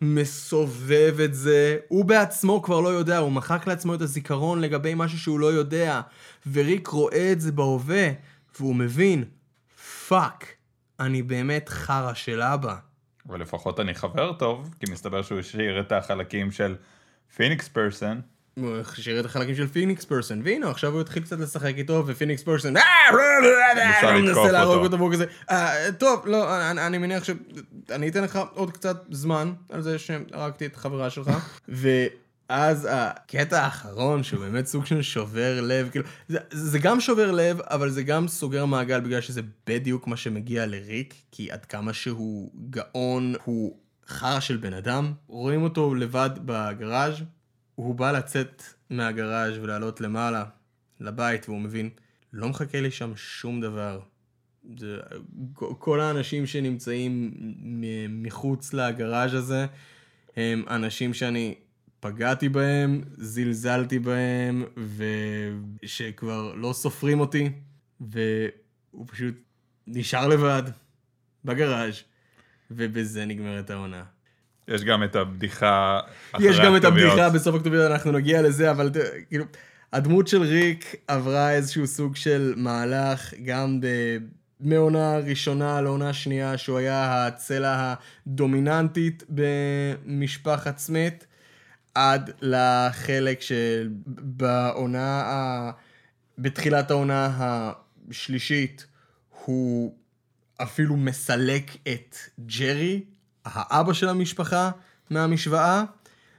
מסובב 0.01 1.17
את 1.25 1.35
זה, 1.35 1.77
הוא 1.89 2.05
בעצמו 2.05 2.63
כבר 2.63 2.81
לא 2.81 2.89
יודע, 2.89 3.19
הוא 3.19 3.33
מחק 3.33 3.67
לעצמו 3.67 3.95
את 3.95 4.01
הזיכרון 4.01 4.61
לגבי 4.61 4.93
משהו 4.97 5.19
שהוא 5.19 5.41
לא 5.41 5.47
יודע, 5.47 6.01
וריק 6.53 6.89
רואה 6.89 7.33
את 7.33 7.41
זה 7.41 7.53
בהווה, 7.53 8.09
והוא 8.59 8.77
מבין, 8.77 9.25
fuck, 10.09 10.47
אני 11.03 11.23
באמת 11.23 11.69
חרא 11.69 12.15
של 12.15 12.43
אבא. 12.43 12.77
אבל 13.29 13.41
לפחות 13.41 13.81
אני 13.81 13.95
חבר 13.95 14.33
טוב, 14.33 14.75
כי 14.81 14.93
מסתבר 14.93 15.23
שהוא 15.23 15.39
השאיר 15.39 15.81
את 15.81 15.93
החלקים 15.93 16.53
של 16.53 16.77
פיניקס 17.37 17.69
פרסון. 17.69 18.21
הוא 18.55 18.77
השאיר 18.77 19.21
את 19.21 19.25
החלקים 19.25 19.55
של 19.55 19.67
פיניקס 19.69 20.05
פרסון, 20.05 20.43
והנה 20.45 20.71
עכשיו 20.71 20.93
הוא 20.93 21.01
התחיל 21.01 21.23
קצת 21.23 21.39
לשחק 21.39 21.75
איתו, 21.77 22.05
ופיניקס 22.07 22.43
מנסה 24.21 24.53
להרוג 24.53 24.83
אותו. 24.85 24.99
והוא 24.99 25.13
כזה, 25.13 25.25
"אה, 25.51 25.93
טוב, 25.99 26.27
לא, 26.27 26.71
אני, 26.71 26.87
אני 26.87 26.99
מניח 26.99 27.25
שאני 27.25 28.09
אתן 28.09 28.25
לך 28.25 28.39
עוד 28.55 28.71
קצת 28.73 29.05
זמן 29.11 29.53
על 29.71 29.83
זה 29.83 29.99
שהרגתי 29.99 30.67
את 30.67 30.77
החברה 30.77 31.11
שלך, 31.11 31.59
אז 32.55 32.89
הקטע 32.91 33.63
האחרון, 33.63 34.23
שהוא 34.23 34.41
באמת 34.41 34.67
סוג 34.67 34.87
של 34.87 35.03
שובר 35.03 35.61
לב, 35.61 35.89
כאילו, 35.91 36.05
זה, 36.29 36.39
זה 36.51 36.79
גם 36.79 37.01
שובר 37.01 37.31
לב, 37.31 37.61
אבל 37.61 37.91
זה 37.91 38.03
גם 38.03 38.29
סוגר 38.29 38.67
מעגל 38.67 39.01
בגלל 39.01 39.21
שזה 39.21 39.41
בדיוק 39.67 40.07
מה 40.07 40.17
שמגיע 40.17 40.67
לריק, 40.67 41.15
כי 41.31 41.51
עד 41.51 41.65
כמה 41.65 41.93
שהוא 41.93 42.51
גאון, 42.71 43.35
הוא 43.45 43.79
חרא 44.09 44.41
של 44.41 44.57
בן 44.57 44.73
אדם. 44.73 45.13
רואים 45.27 45.63
אותו 45.63 45.95
לבד 45.95 46.31
בגראז', 46.45 47.15
הוא 47.75 47.95
בא 47.95 48.13
לצאת 48.13 48.63
מהגראז' 48.91 49.59
ולעלות 49.59 50.01
למעלה, 50.01 50.45
לבית, 51.01 51.49
והוא 51.49 51.61
מבין, 51.61 51.91
לא 52.33 52.49
מחכה 52.49 52.81
לי 52.81 52.91
שם 52.91 53.13
שום 53.17 53.61
דבר. 53.61 54.01
זה, 54.79 54.97
כל 55.79 56.01
האנשים 56.01 56.47
שנמצאים 56.47 57.33
מחוץ 58.09 58.73
לגראז' 58.73 59.35
הזה, 59.35 59.67
הם 60.37 60.65
אנשים 60.69 61.15
שאני 61.15 61.55
פגעתי 62.03 62.49
בהם, 62.49 63.03
זלזלתי 63.17 63.99
בהם, 63.99 64.65
ושכבר 65.83 66.55
לא 66.55 66.73
סופרים 66.73 67.21
אותי, 67.21 67.51
והוא 68.01 69.07
פשוט 69.07 69.35
נשאר 69.87 70.29
לבד 70.29 70.63
בגראז', 71.45 71.95
ובזה 72.71 73.25
נגמרת 73.25 73.71
העונה. 73.71 74.03
יש 74.69 74.85
גם 74.85 75.05
את 75.05 75.17
הבדיחה 75.17 76.01
יש 76.41 76.61
גם 76.61 76.77
את 76.77 76.85
הבדיחה 76.85 77.31
בסוף 77.31 77.55
הכתוביות, 77.55 77.91
אנחנו 77.91 78.13
נגיע 78.13 78.43
לזה, 78.43 78.71
אבל 78.71 78.91
כאילו, 79.29 79.45
הדמות 79.93 80.29
של 80.29 80.43
ריק 80.43 80.95
עברה 81.09 81.53
איזשהו 81.53 81.87
סוג 81.87 82.17
של 82.17 82.55
מהלך, 82.57 83.35
גם 83.45 83.81
ב... 83.81 83.87
מעונה 84.61 85.19
ראשונה 85.19 85.81
לעונה 85.81 86.13
שנייה, 86.13 86.59
שהוא 86.59 86.79
היה 86.79 87.27
הצלע 87.27 87.95
הדומיננטית 88.27 89.25
במשפחת 89.29 90.79
סמית, 90.79 91.27
עד 91.95 92.31
לחלק 92.41 93.41
שבעונה, 93.41 95.23
ה... 95.23 95.71
בתחילת 96.39 96.91
העונה 96.91 97.31
השלישית, 97.39 98.87
הוא 99.45 99.95
אפילו 100.63 100.97
מסלק 100.97 101.71
את 101.89 102.17
ג'רי, 102.59 103.05
האבא 103.45 103.93
של 103.93 104.09
המשפחה, 104.09 104.71
מהמשוואה. 105.11 105.85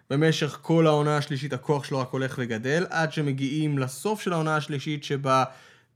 במשך 0.10 0.60
כל 0.62 0.88
העונה 0.88 1.18
השלישית 1.18 1.54
הכוח 1.54 1.84
שלו 1.84 2.00
רק 2.00 2.10
הולך 2.10 2.36
וגדל, 2.38 2.86
עד 2.90 3.12
שמגיעים 3.14 3.78
לסוף 3.78 4.22
של 4.22 4.34
העונה 4.34 4.56
השלישית 4.56 5.04
שבה 5.04 5.44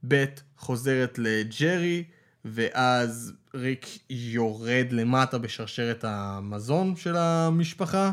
בית 0.02 0.42
חוזרת 0.56 1.18
לג'רי, 1.18 2.04
ואז 2.44 3.32
ריק 3.54 3.86
יורד 4.10 4.86
למטה 4.90 5.38
בשרשרת 5.38 6.04
המזון 6.04 6.96
של 6.96 7.16
המשפחה, 7.16 8.10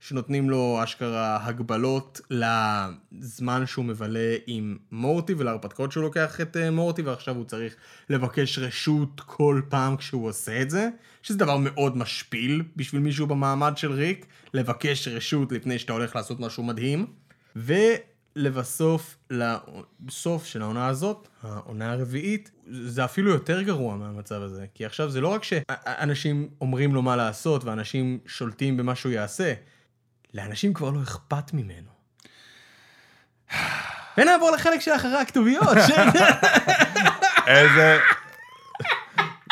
שנותנים 0.00 0.50
לו 0.50 0.80
אשכרה 0.84 1.46
הגבלות 1.46 2.20
לזמן 2.30 3.66
שהוא 3.66 3.84
מבלה 3.84 4.36
עם 4.46 4.76
מורטי 4.92 5.34
ולהרפתקאות 5.34 5.92
שהוא 5.92 6.02
לוקח 6.02 6.40
את 6.40 6.56
אה, 6.56 6.70
מורטי, 6.70 7.02
ועכשיו 7.02 7.36
הוא 7.36 7.44
צריך 7.44 7.74
לבקש 8.10 8.58
רשות 8.58 9.20
כל 9.26 9.60
פעם 9.68 9.96
כשהוא 9.96 10.28
עושה 10.28 10.62
את 10.62 10.70
זה, 10.70 10.88
שזה 11.22 11.38
דבר 11.38 11.56
מאוד 11.56 11.96
משפיל 11.96 12.62
בשביל 12.76 13.00
מישהו 13.02 13.26
במעמד 13.26 13.76
של 13.76 13.92
ריק, 13.92 14.26
לבקש 14.54 15.08
רשות 15.08 15.52
לפני 15.52 15.78
שאתה 15.78 15.92
הולך 15.92 16.16
לעשות 16.16 16.40
משהו 16.40 16.62
מדהים. 16.62 17.06
ו... 17.56 17.74
לבסוף, 18.36 19.16
לסוף 19.30 20.44
של 20.44 20.62
העונה 20.62 20.86
הזאת, 20.86 21.28
העונה 21.42 21.92
הרביעית, 21.92 22.50
זה 22.70 23.04
אפילו 23.04 23.30
יותר 23.30 23.62
גרוע 23.62 23.96
מהמצב 23.96 24.42
הזה. 24.42 24.66
כי 24.74 24.84
עכשיו 24.84 25.10
זה 25.10 25.20
לא 25.20 25.28
רק 25.28 25.44
שאנשים 25.44 26.48
אומרים 26.60 26.94
לו 26.94 27.02
מה 27.02 27.16
לעשות 27.16 27.64
ואנשים 27.64 28.18
שולטים 28.26 28.76
במה 28.76 28.94
שהוא 28.94 29.12
יעשה, 29.12 29.54
לאנשים 30.34 30.74
כבר 30.74 30.90
לא 30.90 31.02
אכפת 31.02 31.52
ממנו. 31.52 31.90
ונעבור 34.18 34.50
לחלק 34.50 34.80
של 34.80 34.90
אחרי 34.96 35.16
הכתוביות. 35.16 35.76
איזה... 37.46 37.98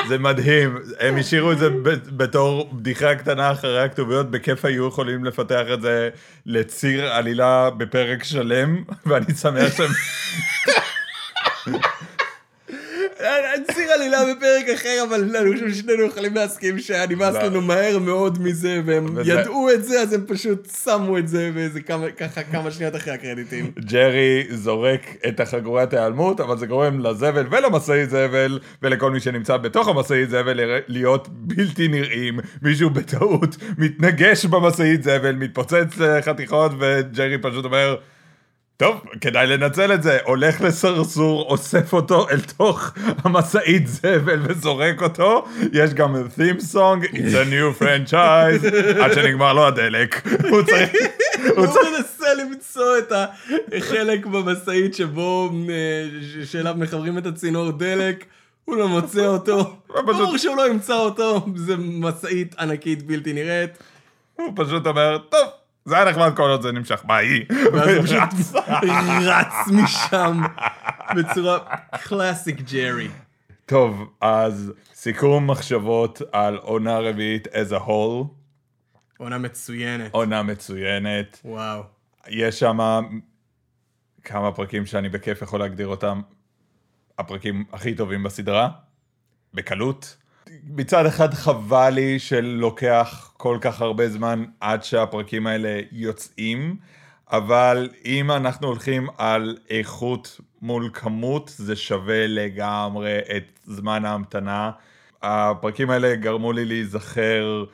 זה 0.08 0.18
מדהים, 0.18 0.78
הם 1.00 1.16
השאירו 1.16 1.52
את 1.52 1.58
זה 1.58 1.68
בתור 2.16 2.70
בדיחה 2.72 3.14
קטנה 3.14 3.52
אחרי 3.52 3.82
הכתוביות, 3.82 4.30
בכיף 4.30 4.64
היו 4.64 4.88
יכולים 4.88 5.24
לפתח 5.24 5.62
את 5.74 5.82
זה 5.82 6.08
לציר 6.46 7.12
עלילה 7.12 7.70
בפרק 7.70 8.24
שלם, 8.24 8.84
ואני 9.06 9.34
שמח 9.34 9.76
שהם... 9.76 9.90
ציר 13.74 13.92
עלילה 13.92 14.18
בפרק 14.24 14.68
אחר, 14.74 15.04
אבל 15.09 15.37
אני 15.37 15.52
חושב 15.54 15.70
ששנינו 15.70 16.02
יכולים 16.02 16.35
להסכים 16.35 16.78
שהיה 16.78 17.07
נמאס 17.07 17.35
לא. 17.35 17.42
לנו 17.42 17.61
מהר 17.61 17.98
מאוד 17.98 18.42
מזה, 18.42 18.81
והם 18.87 19.07
ידעו 19.24 19.70
את 19.70 19.85
זה, 19.85 20.00
אז 20.00 20.12
הם 20.12 20.24
פשוט 20.26 20.68
שמו 20.85 21.18
את 21.18 21.28
זה 21.28 21.50
באיזה 21.54 21.81
ככה 22.18 22.42
כמה 22.42 22.70
שניות 22.70 22.96
אחרי 22.96 23.12
הקרדיטים. 23.12 23.70
ג'רי 23.78 24.46
זורק 24.50 25.16
את 25.28 25.40
החגורת 25.40 25.94
ההיעלמות, 25.94 26.40
אבל 26.40 26.59
זה 26.59 26.66
גורם 26.66 27.00
לזבל 27.00 27.46
ולמשאית 27.50 28.11
זבל, 28.11 28.59
ולכל 28.83 29.11
מי 29.11 29.20
שנמצא 29.20 29.57
בתוך 29.57 29.88
המשאית 29.88 30.31
זבל 30.31 30.61
להיות 30.88 31.28
בלתי 31.31 31.88
נראים. 31.88 32.38
מישהו 32.62 32.90
בטעות 32.90 33.57
מתנגש 33.78 34.44
במשאית 34.44 35.02
זבל, 35.02 35.33
מתפוצץ 35.33 35.98
לחתיכות, 35.98 36.72
וג'רי 36.81 37.38
פשוט 37.38 37.64
אומר... 37.64 37.96
טוב, 38.78 39.00
כדאי 39.20 39.46
לנצל 39.46 39.92
את 39.94 40.02
זה. 40.02 40.18
הולך 40.24 40.60
לסרסור, 40.60 41.42
אוסף 41.42 41.92
אותו 41.92 42.28
אל 42.30 42.40
תוך 42.40 42.92
המשאית 43.24 43.86
זבל 43.86 44.40
וזורק 44.42 45.02
אותו. 45.02 45.44
יש 45.72 45.94
גם 45.94 46.14
theme 46.14 46.60
song, 46.74 47.04
it's 47.04 47.34
a 47.34 47.50
new 47.50 47.82
franchise, 47.82 48.76
עד 49.02 49.12
שנגמר 49.14 49.52
לו 49.52 49.66
הדלק. 49.66 50.26
הוא 50.50 50.62
צריך... 50.62 50.90
הוא 51.56 51.66
מנסה 51.66 52.34
למצוא 52.34 52.98
את 52.98 53.12
החלק 53.72 54.26
במשאית 54.26 54.94
שבו, 54.94 55.50
אה, 55.70 56.44
שאליו 56.44 56.74
מחברים 56.78 57.18
את 57.18 57.26
הצינור 57.26 57.70
דלק. 57.70 58.24
הוא 58.64 58.76
לא 58.76 58.88
מוצא 58.88 59.26
אותו, 59.26 59.76
ברור 60.06 60.38
שהוא 60.38 60.56
לא 60.56 60.68
ימצא 60.68 60.94
אותו, 60.94 61.46
זה 61.56 61.74
משאית 61.78 62.54
ענקית 62.58 63.02
בלתי 63.02 63.32
נראית. 63.32 63.70
הוא 64.34 64.52
פשוט 64.56 64.86
אומר, 64.86 65.18
טוב, 65.18 65.48
זה 65.88 65.96
היה 65.96 66.11
נחמד 66.11 66.37
כל 66.37 66.51
עוד 66.51 66.62
זה 66.62 66.72
נמשך, 66.72 67.05
מה 67.05 67.16
היא? 67.16 67.44
ואז 67.72 67.88
הוא 67.88 68.05
פשוט 68.05 68.18
רץ 69.22 69.68
משם 69.72 70.40
בצורה 71.16 71.59
קלאסיק 72.03 72.61
ג'רי. 72.61 73.09
טוב, 73.66 74.12
אז 74.20 74.72
סיכום 74.94 75.51
מחשבות 75.51 76.22
על 76.33 76.57
עונה 76.57 76.98
רביעית 76.98 77.46
as 77.46 77.72
a 77.72 77.87
whole. 77.87 78.27
עונה 79.18 79.38
מצוינת. 79.38 80.14
עונה 80.14 80.42
מצוינת. 80.42 81.40
וואו. 81.44 81.83
יש 82.29 82.59
שם 82.59 82.79
כמה 84.24 84.53
פרקים 84.53 84.87
שאני 84.87 85.09
בכיף 85.09 85.42
יכול 85.42 85.61
להגדיר 85.61 85.87
אותם 85.87 86.20
הפרקים 87.18 87.64
הכי 87.72 87.94
טובים 87.94 88.22
בסדרה, 88.22 88.68
בקלות. 89.55 90.16
מצד 90.64 91.06
אחד 91.06 91.34
חבל 91.34 91.90
לי 91.90 92.18
שלוקח 92.18 93.32
כל 93.37 93.58
כך 93.61 93.80
הרבה 93.80 94.08
זמן 94.08 94.44
עד 94.61 94.84
שהפרקים 94.84 95.46
האלה 95.46 95.80
יוצאים, 95.92 96.76
אבל 97.32 97.88
אם 98.04 98.30
אנחנו 98.30 98.66
הולכים 98.66 99.06
על 99.18 99.56
איכות 99.70 100.40
מול 100.62 100.90
כמות, 100.92 101.52
זה 101.56 101.76
שווה 101.76 102.26
לגמרי 102.26 103.18
את 103.37 103.58
זמן 103.64 104.04
ההמתנה. 104.04 104.70
הפרקים 105.22 105.90
האלה 105.90 106.14
גרמו 106.14 106.52
לי 106.52 106.64
להיזכר 106.64 107.64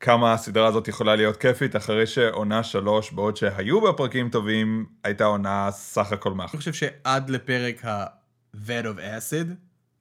כמה 0.00 0.32
הסדרה 0.32 0.66
הזאת 0.66 0.88
יכולה 0.88 1.16
להיות 1.16 1.36
כיפית, 1.36 1.76
אחרי 1.76 2.06
שעונה 2.06 2.62
שלוש, 2.62 3.12
בעוד 3.12 3.36
שהיו 3.36 3.80
בה 3.80 3.92
פרקים 3.92 4.28
טובים, 4.28 4.86
הייתה 5.04 5.24
עונה 5.24 5.68
סך 5.70 6.12
הכל 6.12 6.32
מאחור. 6.32 6.52
אני 6.52 6.58
חושב 6.58 6.72
שעד 6.72 7.30
לפרק 7.30 7.84
ה-Vet 7.84 8.84
of 8.84 8.98
Acid, 8.98 9.46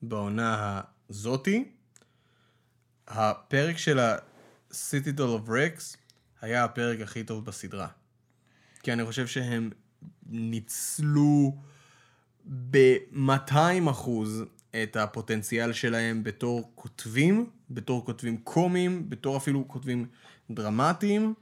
בעונה 0.02 0.82
הזאתי, 1.10 1.72
הפרק 3.14 3.78
של 3.78 4.00
ה-Citadel 4.00 5.20
of 5.20 5.50
Rex 5.50 5.98
היה 6.42 6.64
הפרק 6.64 7.02
הכי 7.02 7.24
טוב 7.24 7.46
בסדרה. 7.46 7.88
כי 8.84 8.94
אני 8.94 9.06
חושב 9.06 9.28
שהם 9.28 9.70
ניצלו 10.26 11.56
ב-200 12.70 13.92
אחוז 13.92 14.44
את 14.84 14.96
הפוטנציאל 14.96 15.74
שלהם 15.74 16.24
בתור 16.24 16.72
כותבים, 16.76 17.50
בתור 17.70 18.06
כותבים 18.06 18.38
קומיים, 18.38 19.10
בתור 19.10 19.38
אפילו 19.38 19.68
כותבים 19.68 20.08
דרמטיים, 20.52 21.34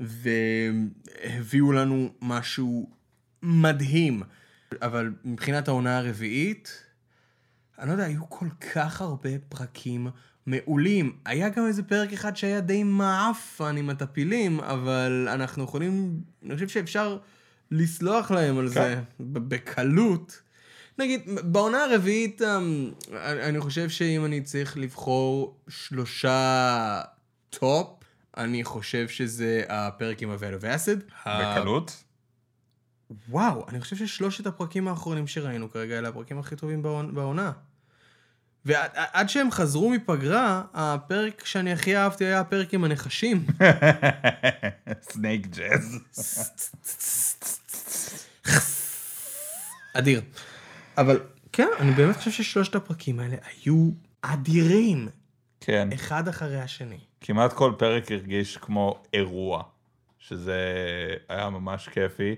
והביאו 0.00 1.72
לנו 1.72 2.12
משהו 2.20 2.90
מדהים. 3.42 4.22
אבל 4.82 5.12
מבחינת 5.24 5.68
העונה 5.68 5.98
הרביעית, 5.98 6.84
אני 7.78 7.86
לא 7.86 7.92
יודע, 7.92 8.04
היו 8.04 8.30
כל 8.30 8.48
כך 8.74 9.00
הרבה 9.00 9.30
פרקים 9.48 10.08
מעולים. 10.46 11.16
היה 11.24 11.48
גם 11.48 11.66
איזה 11.66 11.82
פרק 11.82 12.12
אחד 12.12 12.36
שהיה 12.36 12.60
די 12.60 12.82
מעפן 12.84 13.76
עם 13.76 13.90
הטפילים, 13.90 14.60
אבל 14.60 15.28
אנחנו 15.32 15.64
יכולים, 15.64 16.20
אני 16.44 16.54
חושב 16.54 16.68
שאפשר 16.68 17.18
לסלוח 17.70 18.30
להם 18.30 18.58
על 18.58 18.68
כן. 18.68 18.72
זה 18.74 19.00
בקלות. 19.20 20.42
נגיד, 20.98 21.20
בעונה 21.44 21.84
הרביעית, 21.84 22.42
אמ, 22.42 22.90
אני 23.22 23.60
חושב 23.60 23.88
שאם 23.88 24.24
אני 24.24 24.40
צריך 24.40 24.76
לבחור 24.78 25.56
שלושה 25.68 27.00
top, 27.50 27.88
אני 28.36 28.64
חושב 28.64 29.08
שזה 29.08 29.62
הפרק 29.68 30.22
עם 30.22 30.30
ה 30.30 30.38
Vat 30.38 30.60
of 30.60 30.71
Acid. 30.71 30.98
בקלות. 31.26 32.04
וואו, 33.28 33.64
אני 33.68 33.80
חושב 33.80 33.96
ששלושת 33.96 34.46
הפרקים 34.46 34.88
האחרונים 34.88 35.26
שראינו 35.26 35.70
כרגע 35.70 35.98
אלה 35.98 36.08
הפרקים 36.08 36.38
הכי 36.38 36.56
טובים 36.56 36.82
בעונ- 36.82 37.14
בעונה. 37.14 37.52
ועד 38.64 39.28
שהם 39.28 39.50
חזרו 39.50 39.90
מפגרה, 39.90 40.62
הפרק 40.74 41.44
שאני 41.44 41.72
הכי 41.72 41.96
אהבתי 41.96 42.24
היה 42.24 42.40
הפרק 42.40 42.74
עם 42.74 42.84
הנחשים. 42.84 43.46
Snake 45.10 45.46
Jazz. 45.46 45.98
אדיר. 49.94 50.20
אבל 50.98 51.20
כן, 51.52 51.68
אני 51.80 51.92
באמת 51.92 52.16
חושב 52.16 52.30
ששלושת 52.30 52.74
הפרקים 52.74 53.20
האלה 53.20 53.36
היו 53.64 53.90
אדירים, 54.22 55.08
כן. 55.60 55.88
אחד 55.94 56.28
אחרי 56.28 56.60
השני. 56.60 56.98
כמעט 57.20 57.52
כל 57.52 57.72
פרק 57.78 58.12
הרגיש 58.12 58.56
כמו 58.56 59.02
אירוע, 59.14 59.62
שזה 60.18 60.60
היה 61.28 61.50
ממש 61.50 61.88
כיפי. 61.88 62.34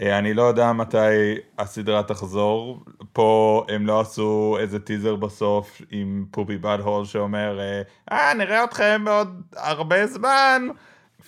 אה, 0.00 0.18
אני 0.18 0.34
לא 0.34 0.42
יודע 0.42 0.72
מתי 0.72 1.34
הסדרה 1.58 2.02
תחזור, 2.02 2.84
פה 3.12 3.64
הם 3.68 3.86
לא 3.86 4.00
עשו 4.00 4.56
איזה 4.60 4.78
טיזר 4.80 5.16
בסוף 5.16 5.82
עם 5.90 6.26
Poopybutthole 6.30 7.04
שאומר, 7.04 7.60
אה, 7.60 7.82
אה, 8.12 8.34
נראה 8.34 8.64
אתכם 8.64 9.02
בעוד 9.04 9.42
הרבה 9.56 10.06
זמן. 10.06 10.68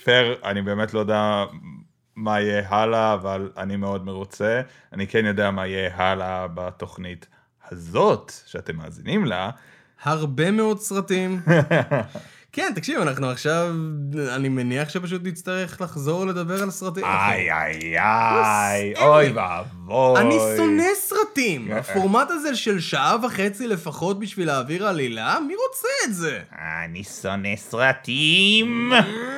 פייר, 0.05 0.37
אני 0.45 0.63
באמת 0.63 0.95
לא 0.95 1.01
יודע 1.01 1.45
מה 2.17 2.41
יהיה 2.41 2.69
הלאה, 2.69 3.15
אבל 3.15 3.53
אני 3.57 3.77
מאוד 3.77 4.05
מרוצה. 4.05 4.61
אני 4.93 5.07
כן 5.07 5.25
יודע 5.25 5.51
מה 5.51 5.67
יהיה 5.67 5.91
הלאה 5.97 6.47
בתוכנית 6.55 7.27
הזאת, 7.71 8.33
שאתם 8.47 8.77
מאזינים 8.77 9.25
לה. 9.25 9.51
הרבה 10.03 10.51
מאוד 10.51 10.81
סרטים. 10.81 11.41
כן, 12.53 12.73
תקשיב, 12.75 13.01
אנחנו 13.01 13.31
עכשיו, 13.31 13.75
אני 14.35 14.49
מניח 14.49 14.89
שפשוט 14.89 15.23
נצטרך 15.25 15.81
לחזור 15.81 16.27
לדבר 16.27 16.63
על 16.63 16.71
סרטים. 16.71 17.05
איי 17.05 17.53
איי 17.53 17.99
איי, 18.01 18.93
בסדר. 18.95 19.07
אוי 19.07 19.33
ואבוי. 19.33 20.21
אני 20.21 20.39
שונא 20.57 20.95
סרטים. 20.95 21.67
כן. 21.69 21.77
הפורמט 21.77 22.31
הזה 22.31 22.57
של 22.57 22.81
שעה 22.81 23.17
וחצי 23.27 23.67
לפחות 23.67 24.19
בשביל 24.19 24.47
להעביר 24.47 24.87
עלילה, 24.89 25.39
מי 25.49 25.55
רוצה 25.69 25.89
את 26.05 26.15
זה? 26.15 26.41
אני 26.85 27.05
שונא 27.05 27.57
סרטים. 27.57 28.93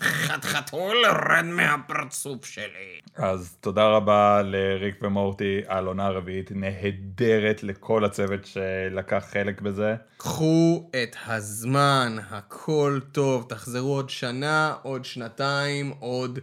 חתחתול, 0.00 0.96
רד 1.06 1.44
מהפרצוף 1.44 2.44
שלי. 2.44 3.00
אז 3.16 3.56
תודה 3.60 3.84
רבה 3.86 4.42
לריק 4.44 4.94
ומורטי 5.02 5.60
על 5.66 5.86
עונה 5.86 6.08
רביעית 6.08 6.50
נהדרת 6.54 7.62
לכל 7.62 8.04
הצוות 8.04 8.44
שלקח 8.44 9.24
חלק 9.32 9.60
בזה. 9.60 9.94
קחו 10.16 10.90
את 11.02 11.16
הזמן, 11.26 12.16
הכל 12.30 13.00
טוב, 13.12 13.46
תחזרו 13.48 13.94
עוד 13.94 14.10
שנה, 14.10 14.74
עוד 14.82 15.04
שנתיים, 15.04 15.92
עוד 15.98 16.38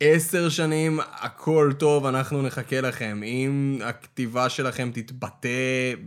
עשר 0.00 0.48
שנים, 0.48 1.00
הכל 1.12 1.72
טוב, 1.78 2.06
אנחנו 2.06 2.42
נחכה 2.42 2.80
לכם. 2.80 3.20
אם 3.24 3.78
הכתיבה 3.84 4.48
שלכם 4.48 4.90
תתבטא 4.94 5.48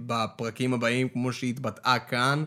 בפרקים 0.05 0.73
הבאים 0.73 1.09
כמו 1.09 1.33
שהתבטאה 1.33 1.99
כאן, 1.99 2.43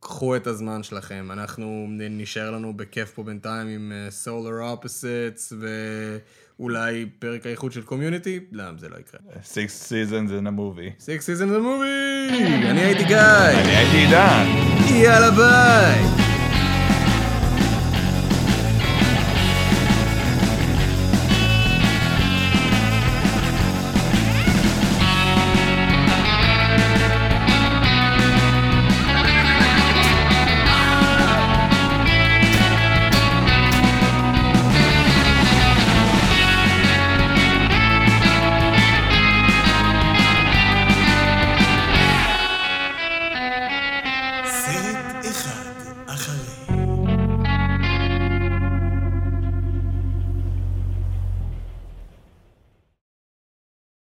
קחו 0.00 0.36
את 0.36 0.46
הזמן 0.46 0.82
שלכם. 0.82 1.28
אנחנו 1.32 1.86
נשאר 2.10 2.50
לנו 2.50 2.76
בכיף 2.76 3.10
פה 3.10 3.22
בינתיים 3.22 3.68
עם 3.68 3.92
אה, 3.94 4.08
Solar 4.24 4.84
Opposites 4.84 5.52
ואולי 6.58 7.06
פרק 7.18 7.46
האיחוד 7.46 7.72
של 7.72 7.82
קומיוניטי? 7.82 8.40
לא, 8.52 8.64
זה 8.78 8.88
לא 8.88 8.96
יקרה. 8.96 9.20
Six 9.44 9.90
seasons 9.90 10.30
in 10.30 10.46
a 10.46 10.58
movie. 10.58 11.02
Six 11.02 11.26
Seasons 11.26 11.50
of 11.50 11.60
the 11.60 11.64
Movie! 11.64 12.32
אני 12.70 12.80
הייתי 12.80 13.04
גיא! 13.04 13.16
אני 13.18 13.76
הייתי 13.76 13.96
עידן. 13.96 14.46
יאללה 14.88 15.30
ביי! 15.30 16.27